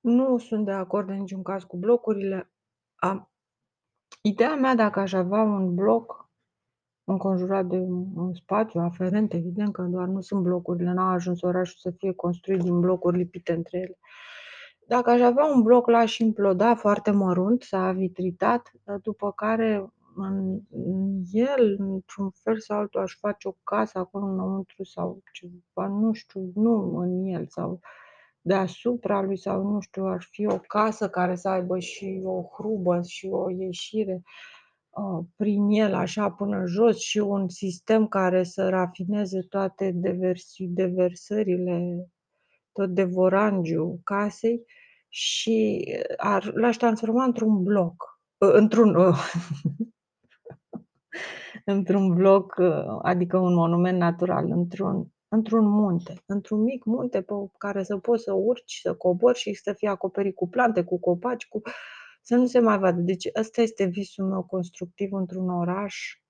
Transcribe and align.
Nu 0.00 0.38
sunt 0.38 0.64
de 0.64 0.72
acord 0.72 1.08
în 1.08 1.18
niciun 1.18 1.42
caz 1.42 1.62
cu 1.62 1.76
blocurile. 1.76 2.50
Am 2.94 3.30
ideea 4.20 4.54
mea 4.54 4.74
dacă 4.74 5.00
aș 5.00 5.12
avea 5.12 5.42
un 5.42 5.74
bloc 5.74 6.30
înconjurat 7.04 7.66
de 7.66 7.76
un 8.14 8.34
spațiu 8.34 8.80
aferent, 8.80 9.32
evident 9.32 9.72
că 9.72 9.82
doar 9.82 10.06
nu 10.06 10.20
sunt 10.20 10.42
blocurile, 10.42 10.92
n-a 10.92 11.12
ajuns 11.12 11.42
orașul 11.42 11.76
să 11.78 11.90
fie 11.90 12.12
construit 12.12 12.60
din 12.60 12.80
blocuri 12.80 13.16
lipite 13.16 13.52
între 13.52 13.78
ele. 13.78 13.98
Dacă 14.86 15.10
aș 15.10 15.20
avea 15.20 15.44
un 15.44 15.62
bloc, 15.62 15.88
l-aș 15.88 16.18
imploda 16.18 16.74
foarte 16.74 17.10
mărunt, 17.10 17.62
s-a 17.62 17.92
vitritat, 17.92 18.72
după 19.02 19.32
care 19.32 19.92
în 20.14 20.60
el, 21.32 21.76
într-un 21.78 22.30
fel 22.30 22.58
sau 22.58 22.78
altul, 22.78 23.00
aș 23.00 23.16
face 23.18 23.48
o 23.48 23.54
casă 23.62 23.98
acolo 23.98 24.24
înăuntru 24.26 24.84
sau 24.84 25.22
ceva, 25.32 25.88
nu 25.88 26.12
știu, 26.12 26.50
nu 26.54 26.96
în 26.96 27.24
el 27.24 27.46
sau 27.48 27.80
deasupra 28.40 29.22
lui 29.22 29.38
sau 29.38 29.62
nu 29.62 29.80
știu, 29.80 30.06
ar 30.06 30.22
fi 30.30 30.46
o 30.46 30.58
casă 30.58 31.08
care 31.08 31.34
să 31.34 31.48
aibă 31.48 31.78
și 31.78 32.20
o 32.24 32.42
hrubă 32.42 33.00
și 33.02 33.26
o 33.26 33.50
ieșire 33.50 34.22
uh, 34.90 35.24
prin 35.36 35.68
el 35.68 35.94
așa 35.94 36.30
până 36.30 36.64
jos 36.66 36.98
și 36.98 37.18
un 37.18 37.48
sistem 37.48 38.08
care 38.08 38.42
să 38.42 38.68
rafineze 38.68 39.40
toate 39.40 39.90
deversi, 39.94 40.66
deversările, 40.66 42.08
tot 42.72 42.88
devorangiul 42.88 44.00
casei 44.04 44.64
și 45.08 45.88
ar, 46.16 46.52
l-aș 46.54 46.76
transforma 46.76 47.24
într-un 47.24 47.62
bloc, 47.62 48.20
într-un 48.38 48.96
într-un 51.64 52.14
bloc, 52.14 52.60
adică 53.02 53.38
un 53.38 53.54
monument 53.54 53.98
natural, 53.98 54.50
într-un 54.50 55.12
într-un 55.32 55.68
munte, 55.68 56.22
într-un 56.26 56.60
mic 56.60 56.84
munte 56.84 57.22
pe 57.22 57.34
care 57.58 57.82
să 57.82 57.98
poți 57.98 58.22
să 58.22 58.32
urci, 58.32 58.80
să 58.82 58.94
cobori 58.94 59.38
și 59.38 59.54
să 59.54 59.72
fie 59.72 59.88
acoperit 59.88 60.34
cu 60.34 60.48
plante, 60.48 60.84
cu 60.84 60.98
copaci, 60.98 61.48
cu 61.48 61.60
să 62.22 62.36
nu 62.36 62.46
se 62.46 62.58
mai 62.58 62.78
vadă. 62.78 63.00
Deci 63.00 63.28
ăsta 63.34 63.60
este 63.60 63.84
visul 63.84 64.26
meu 64.26 64.44
constructiv 64.44 65.12
într-un 65.12 65.48
oraș, 65.48 66.20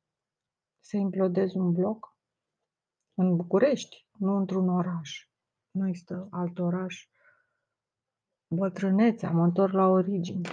să 0.80 0.96
implodez 0.96 1.54
un 1.54 1.72
bloc 1.72 2.16
în 3.14 3.36
București, 3.36 4.08
nu 4.18 4.36
într-un 4.36 4.68
oraș. 4.68 5.28
Nu 5.70 5.88
există 5.88 6.28
alt 6.30 6.58
oraș. 6.58 7.08
Bătrânețea, 8.54 9.30
mă 9.30 9.44
întorc 9.44 9.72
la 9.72 9.86
origine. 9.86 10.48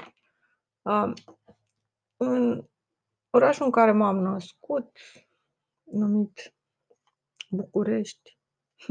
Uh, 0.81 1.13
în 2.17 2.67
orașul 3.29 3.65
în 3.65 3.71
care 3.71 3.91
m-am 3.91 4.17
născut, 4.17 4.97
numit 5.83 6.53
București, 7.49 8.36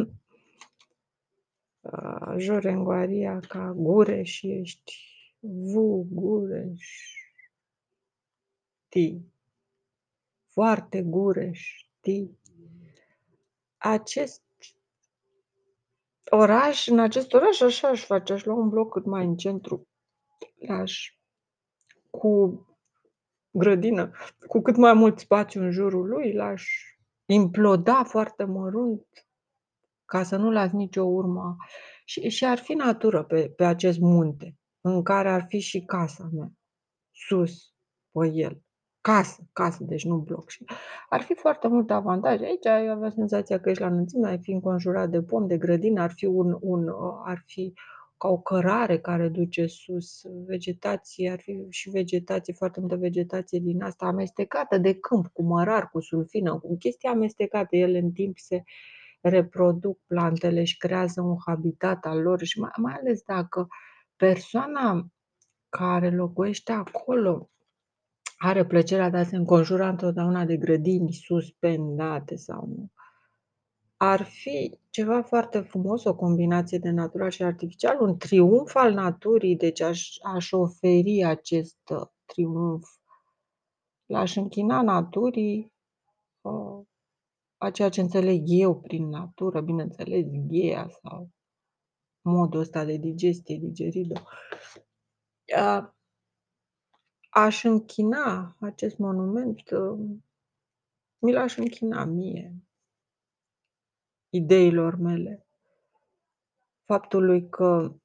uh, 1.80 2.34
Jorengoaria 2.36 3.40
ca 3.48 3.72
Gureș 3.76 4.42
ești, 4.42 4.92
Vu 5.40 6.06
Gureș, 6.10 7.14
ti, 8.88 9.20
foarte 10.46 11.02
Gureș, 11.02 11.86
ti. 12.00 12.30
Acest 13.76 14.42
oraș, 16.30 16.86
în 16.86 16.98
acest 16.98 17.32
oraș 17.32 17.60
așa 17.60 17.88
aș 17.88 18.04
face, 18.04 18.32
aș 18.32 18.44
lua 18.44 18.54
un 18.54 18.68
bloc 18.68 18.92
cât 18.92 19.04
mai 19.04 19.24
în 19.24 19.36
centru, 19.36 19.88
aș 20.68 21.14
cu 22.10 22.60
grădină, 23.50 24.12
cu 24.46 24.60
cât 24.60 24.76
mai 24.76 24.92
mult 24.92 25.18
spațiu 25.18 25.62
în 25.62 25.70
jurul 25.70 26.08
lui, 26.08 26.32
l-aș 26.32 26.68
imploda 27.26 28.04
foarte 28.04 28.44
mărunt 28.44 29.25
ca 30.06 30.22
să 30.22 30.36
nu 30.36 30.50
las 30.50 30.70
nicio 30.70 31.02
urmă. 31.02 31.56
Și, 32.04 32.28
și 32.28 32.44
ar 32.44 32.58
fi 32.58 32.72
natură 32.72 33.22
pe, 33.22 33.52
pe 33.56 33.64
acest 33.64 33.98
munte, 33.98 34.56
în 34.80 35.02
care 35.02 35.30
ar 35.30 35.44
fi 35.48 35.58
și 35.58 35.80
casa 35.80 36.28
mea, 36.32 36.52
sus, 37.12 37.74
pe 38.10 38.30
el. 38.32 38.60
Casă, 39.00 39.48
casă, 39.52 39.84
deci 39.84 40.04
nu 40.04 40.16
bloc. 40.16 40.50
Și 40.50 40.64
ar 41.08 41.20
fi 41.22 41.34
foarte 41.34 41.68
multe 41.68 41.92
avantaje. 41.92 42.44
Aici 42.44 42.66
ai 42.66 42.88
avea 42.88 43.10
senzația 43.10 43.60
că 43.60 43.68
ești 43.68 43.82
la 43.82 43.88
înălțime, 43.88 44.28
ai 44.28 44.38
fi 44.38 44.50
înconjurat 44.50 45.10
de 45.10 45.22
pom, 45.22 45.46
de 45.46 45.58
grădină, 45.58 46.02
ar 46.02 46.12
fi 46.12 46.24
un, 46.24 46.58
un 46.60 46.88
ar 47.24 47.42
fi 47.46 47.72
ca 48.18 48.28
o 48.28 48.38
cărare 48.38 48.98
care 48.98 49.28
duce 49.28 49.66
sus, 49.66 50.22
vegetație, 50.46 51.30
ar 51.30 51.40
fi 51.40 51.66
și 51.68 51.90
vegetație, 51.90 52.52
foarte 52.52 52.80
multă 52.80 52.96
vegetație 52.96 53.58
din 53.58 53.82
asta 53.82 54.06
amestecată 54.06 54.78
de 54.78 54.94
câmp, 54.94 55.26
cu 55.26 55.42
mărar, 55.42 55.90
cu 55.90 56.00
sulfină, 56.00 56.58
cu 56.58 56.76
chestii 56.76 57.08
amestecate. 57.08 57.76
Ele 57.76 57.98
în 57.98 58.12
timp 58.12 58.38
se 58.38 58.62
reproduc 59.28 59.98
plantele 60.06 60.64
și 60.64 60.76
creează 60.76 61.20
un 61.20 61.36
habitat 61.46 62.04
al 62.04 62.22
lor 62.22 62.42
și 62.42 62.60
mai, 62.60 62.70
mai 62.76 62.94
ales 62.94 63.22
dacă 63.22 63.66
persoana 64.16 65.06
care 65.68 66.10
locuiește 66.10 66.72
acolo 66.72 67.50
are 68.36 68.66
plăcerea 68.66 69.10
de 69.10 69.16
a 69.16 69.24
se 69.24 69.36
înconjura 69.36 69.88
întotdeauna 69.88 70.44
de 70.44 70.56
grădini 70.56 71.12
suspendate 71.12 72.36
sau 72.36 72.66
nu 72.76 72.90
ar 73.96 74.22
fi 74.22 74.78
ceva 74.90 75.22
foarte 75.22 75.60
frumos, 75.60 76.04
o 76.04 76.14
combinație 76.14 76.78
de 76.78 76.90
natural 76.90 77.30
și 77.30 77.42
artificial, 77.42 78.00
un 78.00 78.16
triumf 78.16 78.74
al 78.74 78.92
naturii, 78.92 79.56
deci 79.56 79.80
aș, 79.80 80.08
aș 80.22 80.52
oferi 80.52 81.24
acest 81.24 81.78
uh, 81.90 82.06
triumf. 82.24 82.88
L-aș 84.06 84.36
închina 84.36 84.82
naturii, 84.82 85.72
uh, 86.40 86.84
a 87.56 87.70
ceea 87.70 87.88
ce 87.88 88.00
înțeleg 88.00 88.42
eu 88.44 88.80
prin 88.80 89.08
natură, 89.08 89.60
bineînțeles, 89.60 90.24
gheia 90.30 90.88
sau 91.02 91.30
modul 92.20 92.60
ăsta 92.60 92.84
de 92.84 92.96
digestie, 92.96 93.58
digerido. 93.58 94.20
Uh, 95.56 95.88
aș 97.28 97.64
închina 97.64 98.56
acest 98.60 98.98
monument, 98.98 99.70
uh, 99.70 99.98
mi 101.18 101.32
l-aș 101.32 101.56
închina 101.56 102.04
mie, 102.04 102.54
ideilor 104.28 104.96
mele. 104.96 105.46
Faptului 106.84 107.48
că 107.48 107.96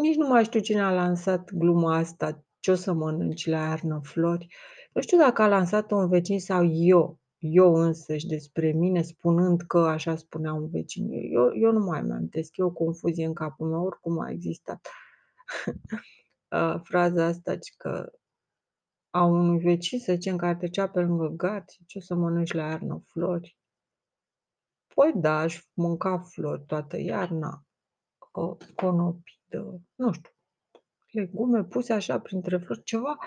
nici 0.00 0.16
nu 0.16 0.26
mai 0.26 0.44
știu 0.44 0.60
cine 0.60 0.80
a 0.80 0.92
lansat 0.92 1.52
gluma 1.52 1.96
asta, 1.96 2.44
ce 2.60 2.70
o 2.70 2.74
să 2.74 2.92
mănânci 2.92 3.46
la 3.46 3.56
iarnă 3.56 4.00
flori. 4.02 4.46
Nu 4.92 5.00
știu 5.00 5.18
dacă 5.18 5.42
a 5.42 5.48
lansat-o 5.48 5.96
un 5.96 6.08
vecin 6.08 6.40
sau 6.40 6.64
eu, 6.64 7.18
eu 7.52 7.74
însăși 7.74 8.26
despre 8.26 8.72
mine, 8.72 9.02
spunând 9.02 9.60
că 9.60 9.78
așa 9.78 10.16
spunea 10.16 10.52
un 10.52 10.70
vecin. 10.70 11.08
Eu, 11.10 11.56
eu 11.56 11.72
nu 11.72 11.84
mai 11.84 11.98
amintesc, 11.98 12.56
e 12.56 12.62
o 12.62 12.70
confuzie 12.70 13.26
în 13.26 13.34
capul 13.34 13.68
meu, 13.68 13.82
oricum 13.82 14.18
a 14.18 14.30
existat 14.30 14.88
fraza 16.88 17.24
asta, 17.24 17.58
că 17.76 18.12
a 19.10 19.24
unui 19.24 19.58
vecin, 19.58 19.98
să 19.98 20.12
zicem, 20.12 20.36
care 20.36 20.56
trecea 20.56 20.88
pe 20.88 21.00
lângă 21.00 21.28
gard, 21.28 21.64
ce 21.86 21.98
o 21.98 22.00
să 22.00 22.14
mănânci 22.14 22.52
la 22.52 22.62
iarnă 22.62 23.02
flori. 23.06 23.58
Păi 24.94 25.12
da, 25.16 25.38
aș 25.38 25.66
mânca 25.74 26.18
flori 26.18 26.64
toată 26.66 27.00
iarna, 27.00 27.66
o 28.32 28.56
conopidă, 28.74 29.80
nu 29.94 30.12
știu, 30.12 30.30
legume 31.10 31.64
puse 31.64 31.92
așa 31.92 32.20
printre 32.20 32.58
flori, 32.58 32.82
ceva 32.82 33.18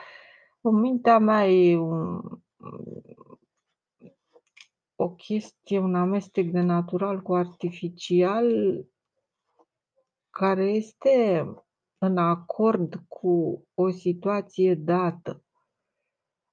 în 0.61 0.75
mintea 0.75 1.17
mea 1.17 1.47
e 1.47 1.77
un, 1.77 2.21
o 5.01 5.09
chestie, 5.09 5.79
un 5.79 5.95
amestec 5.95 6.51
de 6.51 6.61
natural 6.61 7.21
cu 7.21 7.35
artificial 7.35 8.47
care 10.29 10.63
este 10.63 11.45
în 11.97 12.17
acord 12.17 12.95
cu 13.07 13.65
o 13.73 13.89
situație 13.89 14.75
dată. 14.75 15.43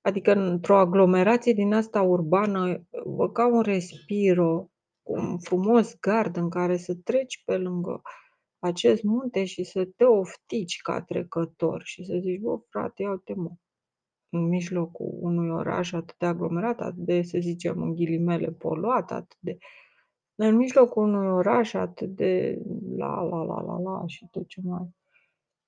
Adică 0.01 0.33
într-o 0.33 0.79
aglomerație 0.79 1.53
din 1.53 1.73
asta 1.73 2.03
urbană, 2.03 2.87
ca 3.33 3.47
un 3.47 3.63
respiro 3.63 4.71
un 5.03 5.39
frumos 5.39 5.99
gard 6.01 6.37
în 6.37 6.51
care 6.51 6.77
să 6.77 6.95
treci 6.95 7.43
pe 7.45 7.57
lângă 7.57 8.03
acest 8.59 9.03
munte 9.03 9.45
și 9.45 9.65
să 9.65 9.85
te 9.97 10.05
oftici 10.05 10.81
ca 10.83 11.03
trecător 11.03 11.83
și 11.85 12.05
să 12.05 12.19
zici, 12.21 12.41
bă, 12.41 12.59
frate, 12.69 13.03
ia 13.03 13.21
te 13.25 13.35
mă, 13.35 13.51
în 14.37 14.49
mijlocul 14.49 15.17
unui 15.21 15.49
oraș 15.49 15.93
atât 15.93 16.15
de 16.19 16.27
aglomerat, 16.27 16.81
atât 16.81 17.05
de, 17.05 17.23
să 17.23 17.39
zicem, 17.41 17.83
în 17.83 17.95
ghilimele, 17.95 18.51
poluat, 18.51 19.11
atât 19.11 19.37
de... 19.41 19.59
În 20.35 20.57
mijlocul 20.57 21.03
unui 21.03 21.27
oraș 21.27 21.75
atât 21.75 22.09
de 22.09 22.59
la, 22.97 23.23
la, 23.23 23.43
la, 23.43 23.61
la, 23.61 23.79
la 23.79 24.03
și 24.07 24.29
tot 24.31 24.49
ce 24.49 24.61
mai... 24.65 24.95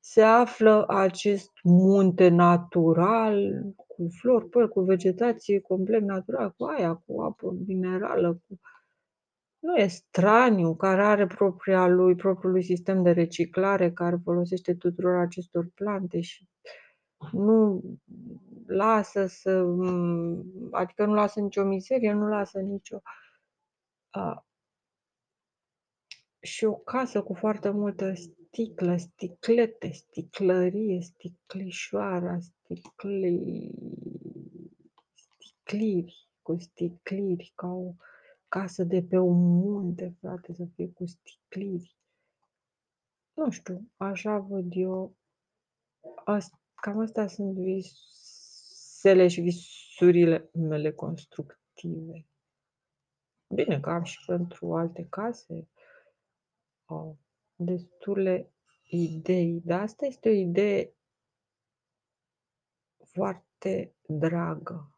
Se 0.01 0.23
află 0.23 0.85
acest 0.89 1.51
munte 1.63 2.29
natural, 2.29 3.63
cu 3.77 4.09
flori, 4.21 4.69
cu 4.69 4.81
vegetație 4.81 5.61
complet 5.61 6.03
natural, 6.03 6.55
cu 6.57 6.65
aia, 6.65 7.03
cu 7.07 7.21
apă 7.21 7.57
minerală, 7.67 8.43
cu 8.49 8.59
nu 9.59 9.77
e 9.77 9.87
straniu, 9.87 10.75
care 10.75 11.03
are 11.03 11.27
propria 11.27 11.87
lui, 11.87 12.15
propriul 12.15 12.53
lui 12.53 12.63
sistem 12.63 13.03
de 13.03 13.11
reciclare, 13.11 13.93
care 13.93 14.17
folosește 14.25 14.75
tuturor 14.75 15.17
acestor 15.17 15.69
plante 15.75 16.21
și 16.21 16.49
nu 17.33 17.83
lasă 18.67 19.27
să, 19.27 19.65
adică 20.71 21.05
nu 21.05 21.15
lasă 21.15 21.41
nicio 21.41 21.65
mizerie, 21.65 22.13
nu 22.13 22.29
lasă 22.29 22.61
nicio. 22.61 23.01
și 26.41 26.65
o 26.65 26.75
casă 26.75 27.23
cu 27.23 27.35
foarte 27.35 27.71
multă 27.71 28.15
sticlă, 28.15 28.97
sticlete, 28.97 29.91
sticlărie, 29.91 31.01
sticlișoara, 31.01 32.39
sticli... 32.41 33.71
sticliri, 35.25 36.29
cu 36.43 36.59
sticliri, 36.59 37.53
ca 37.55 37.67
o 37.67 37.95
casă 38.49 38.85
de 38.85 39.03
pe 39.03 39.19
un 39.19 39.59
munte, 39.59 40.17
frate, 40.21 40.53
să 40.53 40.65
fie 40.75 40.89
cu 40.89 41.07
sticliri. 41.07 41.97
Nu 43.35 43.51
știu, 43.51 43.91
așa 43.97 44.39
văd 44.39 44.67
eu. 44.71 45.17
Asta, 46.25 46.61
cam 46.81 46.99
astea 46.99 47.27
sunt 47.27 47.55
visele 47.55 49.29
și 49.29 49.41
visurile 49.41 50.51
mele 50.53 50.93
constructive. 50.93 52.27
Bine 53.55 53.81
că 53.81 53.91
am 53.91 54.03
și 54.03 54.25
pentru 54.27 54.75
alte 54.75 55.07
case 55.11 55.69
uh, 56.87 57.15
destule 57.55 58.53
idei, 58.83 59.61
dar 59.65 59.81
asta 59.81 60.07
este 60.07 60.29
o 60.29 60.33
idee 60.33 60.93
foarte 63.13 63.95
dragă, 64.07 64.93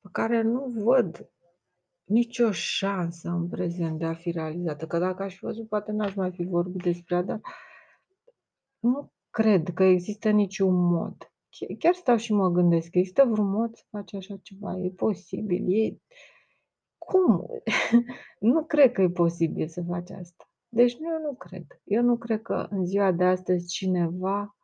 pe 0.00 0.08
care 0.12 0.42
nu 0.42 0.66
văd 0.68 1.30
nicio 2.04 2.50
șansă 2.50 3.28
în 3.28 3.48
prezent 3.48 3.98
de 3.98 4.04
a 4.04 4.14
fi 4.14 4.30
realizată. 4.30 4.86
Că 4.86 4.98
dacă 4.98 5.22
aș 5.22 5.34
fi 5.34 5.44
văzut, 5.44 5.68
poate 5.68 5.92
n-aș 5.92 6.14
mai 6.14 6.32
fi 6.32 6.44
vorbit 6.44 6.82
despre 6.82 7.14
ea, 7.14 7.22
dar 7.22 7.40
nu 8.80 9.12
cred 9.30 9.68
că 9.74 9.82
există 9.82 10.30
niciun 10.30 10.74
mod. 10.74 11.32
Chiar 11.78 11.94
stau 11.94 12.16
și 12.16 12.32
mă 12.32 12.48
gândesc, 12.48 12.94
există 12.94 13.24
vreun 13.24 13.50
mod 13.50 13.74
să 13.74 13.84
faci 13.90 14.14
așa 14.14 14.36
ceva? 14.42 14.78
E 14.78 14.90
posibil? 14.90 15.64
E... 15.68 15.96
Cum? 16.98 17.46
nu 18.50 18.64
cred 18.64 18.92
că 18.92 19.02
e 19.02 19.10
posibil 19.10 19.68
să 19.68 19.82
faci 19.88 20.10
asta. 20.10 20.50
Deci 20.68 20.92
eu 20.92 21.20
nu 21.22 21.34
cred. 21.34 21.64
Eu 21.84 22.02
nu 22.02 22.16
cred 22.16 22.42
că 22.42 22.66
în 22.70 22.84
ziua 22.84 23.12
de 23.12 23.24
astăzi 23.24 23.66
cineva 23.66 24.56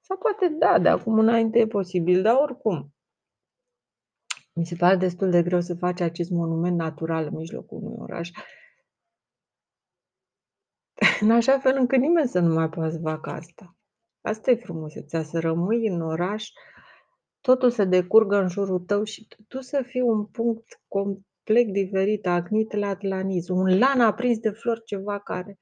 sau 0.00 0.16
poate 0.16 0.48
da, 0.48 0.78
de 0.78 0.88
acum 0.88 1.18
înainte 1.18 1.58
e 1.58 1.66
posibil, 1.66 2.22
dar 2.22 2.34
oricum. 2.34 2.92
Mi 4.52 4.66
se 4.66 4.76
pare 4.76 4.96
destul 4.96 5.30
de 5.30 5.42
greu 5.42 5.60
să 5.60 5.74
faci 5.74 6.00
acest 6.00 6.30
monument 6.30 6.76
natural 6.76 7.26
în 7.26 7.36
mijlocul 7.36 7.78
unui 7.82 7.96
oraș. 7.98 8.30
În 11.20 11.30
așa 11.30 11.58
fel 11.58 11.76
încât 11.76 11.98
nimeni 11.98 12.28
să 12.28 12.40
nu 12.40 12.54
mai 12.54 12.68
poată 12.68 12.90
să 12.90 12.98
facă 13.02 13.30
asta. 13.30 13.76
Asta 14.20 14.50
e 14.50 14.54
frumusețea, 14.54 15.22
să 15.22 15.38
rămâi 15.38 15.86
în 15.86 16.00
oraș, 16.00 16.50
totul 17.40 17.70
să 17.70 17.84
decurgă 17.84 18.36
în 18.36 18.48
jurul 18.48 18.80
tău 18.80 19.04
și 19.04 19.28
tu 19.48 19.60
să 19.60 19.82
fii 19.86 20.00
un 20.00 20.26
punct 20.26 20.82
complet 20.88 21.66
diferit, 21.66 22.26
agnit 22.26 22.72
la 22.72 22.88
atlaniz, 22.88 23.48
un 23.48 23.78
lan 23.78 24.00
aprins 24.00 24.38
de 24.38 24.50
flori, 24.50 24.84
ceva 24.84 25.18
care 25.18 25.58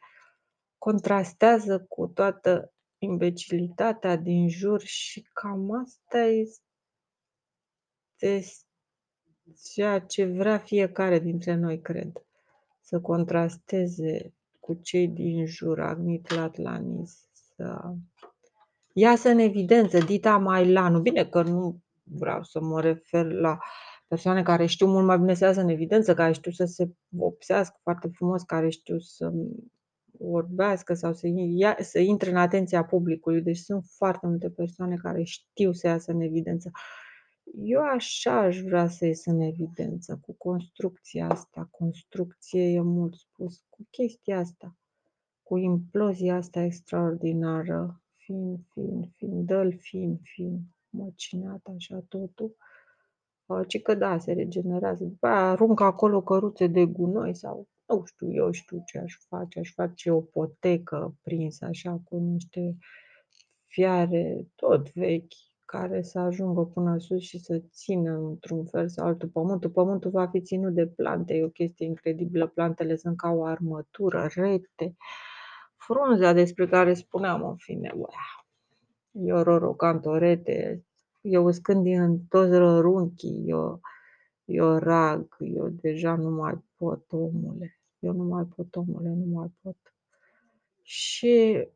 contrastează 0.78 1.84
cu 1.88 2.06
toată 2.06 2.72
imbecilitatea 2.98 4.16
din 4.16 4.48
jur 4.48 4.80
și 4.80 5.28
cam 5.32 5.70
asta 5.70 6.18
este 6.18 6.60
ceea 9.72 10.00
ce 10.00 10.24
vrea 10.24 10.58
fiecare 10.58 11.18
dintre 11.18 11.54
noi, 11.54 11.80
cred. 11.80 12.26
Să 12.80 13.00
contrasteze 13.00 14.35
cu 14.66 14.74
cei 14.82 15.08
din 15.08 15.46
jur, 15.46 15.80
Agnit 15.80 16.34
Latlanis, 16.34 17.28
să 17.32 17.94
iasă 18.92 19.28
în 19.28 19.38
evidență 19.38 19.98
Dita 19.98 20.36
Mailanu. 20.38 21.00
Bine 21.00 21.24
că 21.24 21.42
nu 21.42 21.80
vreau 22.02 22.42
să 22.42 22.60
mă 22.60 22.80
refer 22.80 23.32
la 23.32 23.58
persoane 24.08 24.42
care 24.42 24.66
știu 24.66 24.86
mult 24.86 25.06
mai 25.06 25.18
bine 25.18 25.34
să 25.34 25.44
iasă 25.44 25.60
în 25.60 25.68
evidență, 25.68 26.14
care 26.14 26.32
știu 26.32 26.50
să 26.50 26.64
se 26.64 26.88
vopsească 27.08 27.78
foarte 27.82 28.08
frumos, 28.12 28.42
care 28.42 28.68
știu 28.68 28.98
să 28.98 29.32
vorbească 30.18 30.94
sau 30.94 31.12
să, 31.12 31.26
ia, 31.32 31.76
să 31.80 31.98
intre 31.98 32.30
în 32.30 32.36
atenția 32.36 32.84
publicului. 32.84 33.42
Deci 33.42 33.58
sunt 33.58 33.84
foarte 33.96 34.26
multe 34.26 34.50
persoane 34.50 34.96
care 34.96 35.22
știu 35.22 35.72
să 35.72 35.86
iasă 35.86 36.12
în 36.12 36.20
evidență. 36.20 36.70
Eu 37.54 37.82
așa 37.82 38.38
aș 38.38 38.60
vrea 38.60 38.88
să 38.88 39.06
ies 39.06 39.24
în 39.24 39.40
evidență 39.40 40.18
cu 40.22 40.32
construcția 40.32 41.28
asta. 41.28 41.68
Construcție 41.70 42.62
e 42.62 42.80
mult 42.80 43.14
spus. 43.14 43.64
Cu 43.68 43.86
chestia 43.90 44.38
asta. 44.38 44.76
Cu 45.42 45.56
implozia 45.56 46.36
asta 46.36 46.60
extraordinară. 46.60 48.02
Fin, 48.16 48.66
fin, 48.72 49.10
fin, 49.16 49.44
dă-l 49.44 49.78
fin, 49.78 50.20
fin. 50.22 50.60
Măcinat 50.88 51.66
așa 51.76 52.04
totul. 52.08 52.56
Ci 53.66 53.82
că 53.82 53.94
da, 53.94 54.18
se 54.18 54.32
regenerează. 54.32 55.04
După 55.04 55.26
aia 55.26 55.50
aruncă 55.50 55.84
acolo 55.84 56.22
căruțe 56.22 56.66
de 56.66 56.84
gunoi 56.84 57.34
sau 57.34 57.68
nu 57.86 58.04
știu, 58.04 58.32
eu 58.32 58.50
știu 58.50 58.82
ce 58.86 58.98
aș 58.98 59.16
face. 59.28 59.58
Aș 59.58 59.72
face 59.72 60.10
o 60.10 60.20
potecă 60.20 61.16
prinsă 61.22 61.64
așa 61.64 62.00
cu 62.04 62.16
niște 62.16 62.76
fiare 63.66 64.46
tot 64.54 64.92
vechi 64.92 65.32
care 65.66 66.02
să 66.02 66.18
ajungă 66.18 66.64
până 66.64 66.98
sus 66.98 67.20
și 67.20 67.38
să 67.38 67.62
țină 67.70 68.18
într-un 68.18 68.64
fel 68.64 68.88
sau 68.88 69.06
altul 69.06 69.28
pământul. 69.28 69.70
Pământul 69.70 70.10
va 70.10 70.26
fi 70.26 70.40
ținut 70.40 70.74
de 70.74 70.86
plante, 70.86 71.34
e 71.34 71.44
o 71.44 71.48
chestie 71.48 71.86
incredibilă. 71.86 72.46
Plantele 72.46 72.96
sunt 72.96 73.16
ca 73.16 73.30
o 73.30 73.44
armătură, 73.44 74.28
rete. 74.34 74.96
Frunzea 75.76 76.32
despre 76.32 76.66
care 76.66 76.94
spuneam, 76.94 77.48
în 77.48 77.56
fine, 77.56 77.92
eu 79.10 79.42
rorocantorete, 79.42 80.84
eu 81.20 81.44
uscând 81.44 81.82
din 81.82 82.26
toți 82.28 82.50
rărunchii, 82.50 83.42
eu, 83.46 83.80
eu 84.44 84.78
rag, 84.78 85.36
eu 85.38 85.68
deja 85.68 86.16
nu 86.16 86.30
mai 86.30 86.64
pot, 86.76 87.12
omule. 87.12 87.80
Eu 87.98 88.12
nu 88.12 88.24
mai 88.24 88.44
pot, 88.44 88.76
omule, 88.76 89.08
nu 89.08 89.34
mai 89.34 89.52
pot. 89.62 89.76
Și 90.82 91.68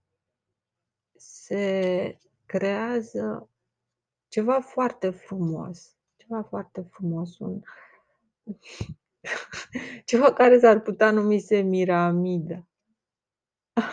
se 1.17 2.17
creează 2.47 3.49
ceva 4.31 4.61
foarte 4.61 5.11
frumos, 5.11 5.97
ceva 6.17 6.43
foarte 6.43 6.87
frumos, 6.91 7.39
un 7.39 7.61
ceva 10.05 10.33
care 10.33 10.59
s-ar 10.59 10.81
putea 10.81 11.11
numi 11.11 11.41
semiramidă, 11.41 12.69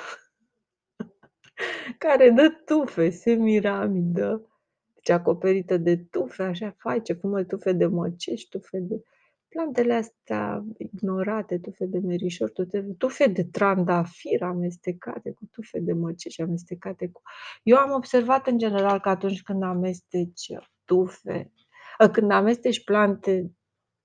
care 2.04 2.30
dă 2.30 2.50
tufe, 2.66 3.10
semiramidă, 3.10 4.50
deci 4.94 5.10
acoperită 5.10 5.78
de 5.78 5.98
tufe, 5.98 6.44
așa, 6.44 6.76
fai 6.78 7.02
ce 7.02 7.14
frumos, 7.14 7.46
tufe 7.48 7.72
de 7.72 7.86
măcești, 7.86 8.50
tufe 8.50 8.80
de 8.80 9.04
plantele 9.50 9.94
astea 9.94 10.64
ignorate, 10.78 11.58
tufe 11.58 11.86
de 11.86 12.00
merișor, 12.00 12.52
tufe 12.98 13.28
de 13.28 13.44
trandafir 13.44 14.44
amestecate 14.44 15.32
cu 15.32 15.46
tufe 15.52 15.80
de 15.80 15.94
măcești 15.94 16.42
amestecate 16.42 17.10
cu... 17.10 17.22
Eu 17.64 17.78
am 17.78 17.92
observat 17.92 18.48
în 18.48 18.58
general 18.58 19.00
că 19.00 19.10
atunci 19.10 19.42
când 19.42 19.64
amesteci 19.64 20.52
tufe, 20.86 21.52
ă, 22.00 22.10
când 22.10 22.32
amesteci 22.32 22.84
plante 22.84 23.52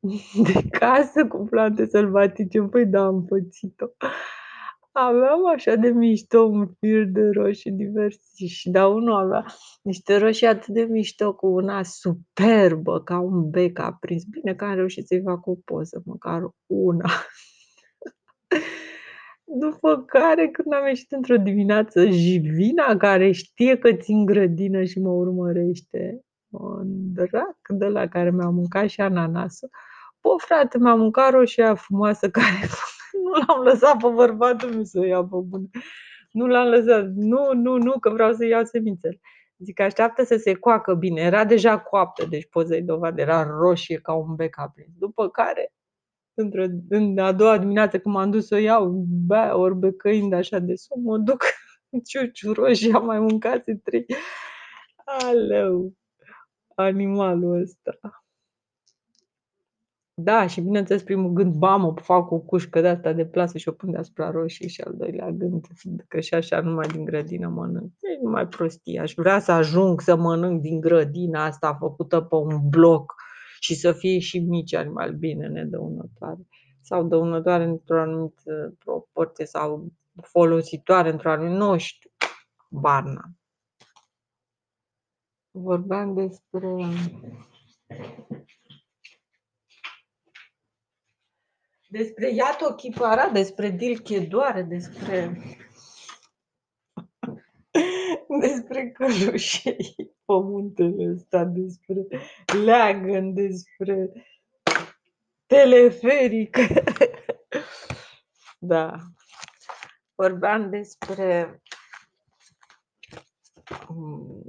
de 0.52 0.68
casă 0.70 1.26
cu 1.26 1.44
plante 1.44 1.86
sălbatice, 1.86 2.60
păi 2.60 2.86
da, 2.86 3.04
am 3.04 3.24
pățit-o. 3.24 3.86
Aveam 4.92 5.46
așa 5.46 5.74
de 5.74 5.88
mișto 5.88 6.42
un 6.42 6.66
fir 6.66 7.04
de 7.04 7.30
roșii 7.30 7.70
diversi 7.70 8.44
și 8.44 8.70
da, 8.70 8.86
unul 8.86 9.12
avea 9.12 9.44
niște 9.82 10.16
roșii 10.16 10.46
atât 10.46 10.74
de 10.74 10.82
mișto 10.82 11.34
cu 11.34 11.46
una 11.46 11.82
superbă, 11.82 13.02
ca 13.02 13.18
un 13.18 13.50
bec 13.50 13.78
aprins. 13.78 14.24
Bine 14.24 14.54
că 14.54 14.64
am 14.64 14.74
reușit 14.74 15.06
să-i 15.06 15.22
fac 15.22 15.46
o 15.46 15.54
poză, 15.64 16.02
măcar 16.04 16.48
una. 16.66 17.10
După 19.60 20.02
care, 20.02 20.48
când 20.48 20.72
am 20.72 20.86
ieșit 20.86 21.12
într-o 21.12 21.36
dimineață, 21.36 22.06
Jivina, 22.06 22.96
care 22.96 23.30
știe 23.30 23.78
că 23.78 23.92
țin 23.92 24.24
grădină 24.24 24.84
și 24.84 24.98
mă 24.98 25.10
urmărește, 25.10 26.24
un 26.50 27.12
drac 27.12 27.56
de 27.68 27.86
la 27.86 28.08
care 28.08 28.30
mi-a 28.30 28.48
mâncat 28.48 28.88
și 28.88 29.00
ananasul, 29.00 29.70
Bă, 30.22 30.28
frate, 30.36 30.78
m-a 30.78 30.94
mâncat 30.94 31.30
roșia 31.30 31.74
frumoasă 31.74 32.30
care 32.30 32.68
nu 33.24 33.30
l-am 33.46 33.62
lăsat 33.62 33.96
pe 34.02 34.08
bărbatul 34.08 34.70
meu 34.70 34.84
să 34.84 34.98
o 34.98 35.04
ia 35.04 35.22
pe 35.22 35.36
bune. 35.44 35.68
Nu 36.32 36.46
l-am 36.46 36.68
lăsat. 36.68 37.06
Nu, 37.14 37.52
nu, 37.54 37.76
nu, 37.76 37.98
că 37.98 38.10
vreau 38.10 38.32
să 38.32 38.44
iau 38.46 38.64
semințele. 38.64 39.20
Zic, 39.58 39.80
așteaptă 39.80 40.24
să 40.24 40.36
se 40.36 40.54
coacă 40.54 40.94
bine. 40.94 41.20
Era 41.20 41.44
deja 41.44 41.78
coaptă, 41.78 42.26
deci 42.26 42.48
poți 42.50 42.68
să-i 42.68 42.82
dovadă. 42.82 43.20
Era 43.20 43.42
roșie 43.42 43.98
ca 43.98 44.14
un 44.14 44.34
bec 44.34 44.58
aprins. 44.58 44.90
După 44.98 45.28
care, 45.28 45.72
într-o, 46.34 46.64
în 46.88 47.18
a 47.18 47.32
doua 47.32 47.58
dimineață, 47.58 47.98
când 47.98 48.14
m-am 48.14 48.30
dus 48.30 48.46
să 48.46 48.54
o 48.54 48.58
iau, 48.58 49.04
bea, 49.08 49.56
ori 49.56 49.76
becăind 49.76 50.32
așa 50.32 50.58
de 50.58 50.74
somn, 50.74 51.04
mă 51.04 51.18
duc 51.18 51.42
ciuciu 52.08 52.52
roșii, 52.52 52.92
am 52.92 53.04
mai 53.04 53.20
mâncat 53.20 53.64
trei. 53.84 54.06
Aleu, 55.04 55.92
animalul 56.74 57.60
ăsta. 57.62 58.21
Da, 60.24 60.46
și 60.46 60.60
bineînțeles 60.60 61.02
primul 61.02 61.30
gând, 61.30 61.54
bamă, 61.54 61.94
fac 62.02 62.30
o 62.30 62.38
cușcă 62.38 62.80
de 62.80 62.88
asta 62.88 63.12
de 63.12 63.26
plasă 63.26 63.58
și 63.58 63.68
o 63.68 63.72
pun 63.72 63.90
deasupra 63.90 64.30
roșii 64.30 64.68
și 64.68 64.80
al 64.80 64.94
doilea 64.96 65.30
gând, 65.30 65.66
că 66.08 66.20
și 66.20 66.34
așa 66.34 66.60
numai 66.60 66.86
din 66.86 67.04
grădină 67.04 67.48
mănânc. 67.48 67.92
E 68.00 68.22
numai 68.22 68.48
prostie. 68.48 69.00
Aș 69.00 69.14
vrea 69.14 69.38
să 69.38 69.52
ajung 69.52 70.00
să 70.00 70.16
mănânc 70.16 70.60
din 70.60 70.80
grădina 70.80 71.44
asta 71.44 71.74
făcută 71.74 72.20
pe 72.20 72.34
un 72.34 72.68
bloc 72.68 73.14
și 73.60 73.74
să 73.74 73.92
fie 73.92 74.18
și 74.18 74.38
mici 74.38 74.74
animali 74.74 75.16
bine 75.16 75.46
nedăunătoare. 75.46 76.46
sau 76.80 77.04
dăunătoare 77.04 77.64
într-o 77.64 78.00
anumită 78.00 78.74
proporție 78.78 79.46
sau 79.46 79.92
folositoare 80.22 81.10
într-o 81.10 81.30
anumită, 81.30 81.64
nu 81.64 81.76
știu, 81.76 82.10
barna. 82.68 83.30
Vorbeam 85.50 86.14
despre 86.14 86.76
despre 91.92 92.30
Iato 92.30 92.74
Chipara, 92.74 93.28
despre 93.28 93.68
Dilchedoare, 93.70 94.62
despre 94.62 95.40
despre 98.40 98.90
călușei 98.90 99.94
pământele 100.24 101.12
ăsta, 101.12 101.44
despre 101.44 102.06
leagăn, 102.64 103.34
despre 103.34 104.12
teleferic. 105.46 106.56
da. 108.72 108.96
Vorbeam 110.14 110.70
despre 110.70 111.62
um, 113.88 114.42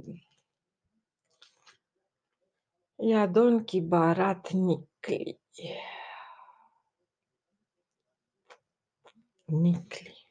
Iadon 2.96 3.64
Chibarat 3.64 4.50
Nicli. 4.50 5.40
Nicli. 9.44 10.26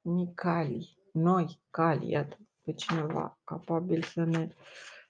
Nicali. 0.00 0.96
Noi, 1.12 1.60
cali, 1.70 2.10
iată, 2.10 2.36
pe 2.62 2.72
cineva 2.72 3.40
capabil 3.44 4.02
să 4.02 4.24
ne, 4.24 4.54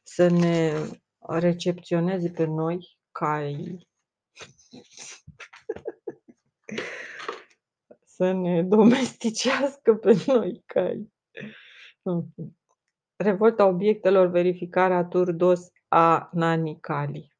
să 0.03 0.29
ne 0.29 0.73
recepționeze 1.19 2.31
pe 2.31 2.45
noi, 2.45 2.99
cai, 3.13 3.89
să 8.17 8.33
ne 8.33 8.63
domesticească 8.63 9.95
pe 9.95 10.25
noi, 10.27 10.63
cai. 10.67 11.13
Revolta 13.17 13.67
obiectelor, 13.67 14.27
verificarea 14.27 15.05
turdos 15.05 15.71
a 15.89 16.31
Nanicali. 16.33 17.37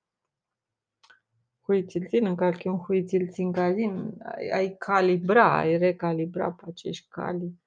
Huițilțin, 1.69 2.27
încalchi 2.27 2.67
un 2.67 2.79
huițilțin 2.79 3.53
calin, 3.53 4.15
ai, 4.23 4.49
ai 4.49 4.77
calibra, 4.77 5.59
ai 5.59 5.79
recalibra 5.79 6.53
pe 6.53 6.63
acești 6.67 7.09
cali. 7.09 7.61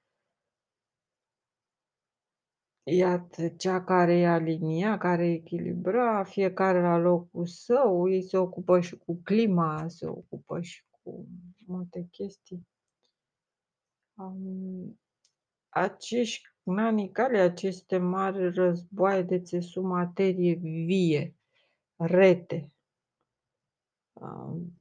Iată, 2.84 3.48
cea 3.48 3.84
care 3.84 4.14
e 4.14 4.28
alinia, 4.28 4.98
care 4.98 5.32
echilibra, 5.32 6.24
fiecare 6.24 6.82
la 6.82 6.98
locul 6.98 7.46
său, 7.46 8.10
ei 8.10 8.24
se 8.24 8.38
ocupă 8.38 8.80
și 8.80 8.98
cu 8.98 9.22
clima, 9.24 9.88
se 9.88 10.08
ocupă 10.08 10.62
și 10.62 10.84
cu 10.90 11.28
multe 11.66 12.08
chestii. 12.12 12.68
Um, 14.14 15.00
acești 15.70 16.48
nanicale, 16.64 17.40
aceste 17.40 17.98
mari 17.98 18.54
războaie 18.54 19.22
de 19.22 19.42
țesu 19.42 19.82
materie 19.82 20.54
vie, 20.86 21.36
rete, 21.96 22.72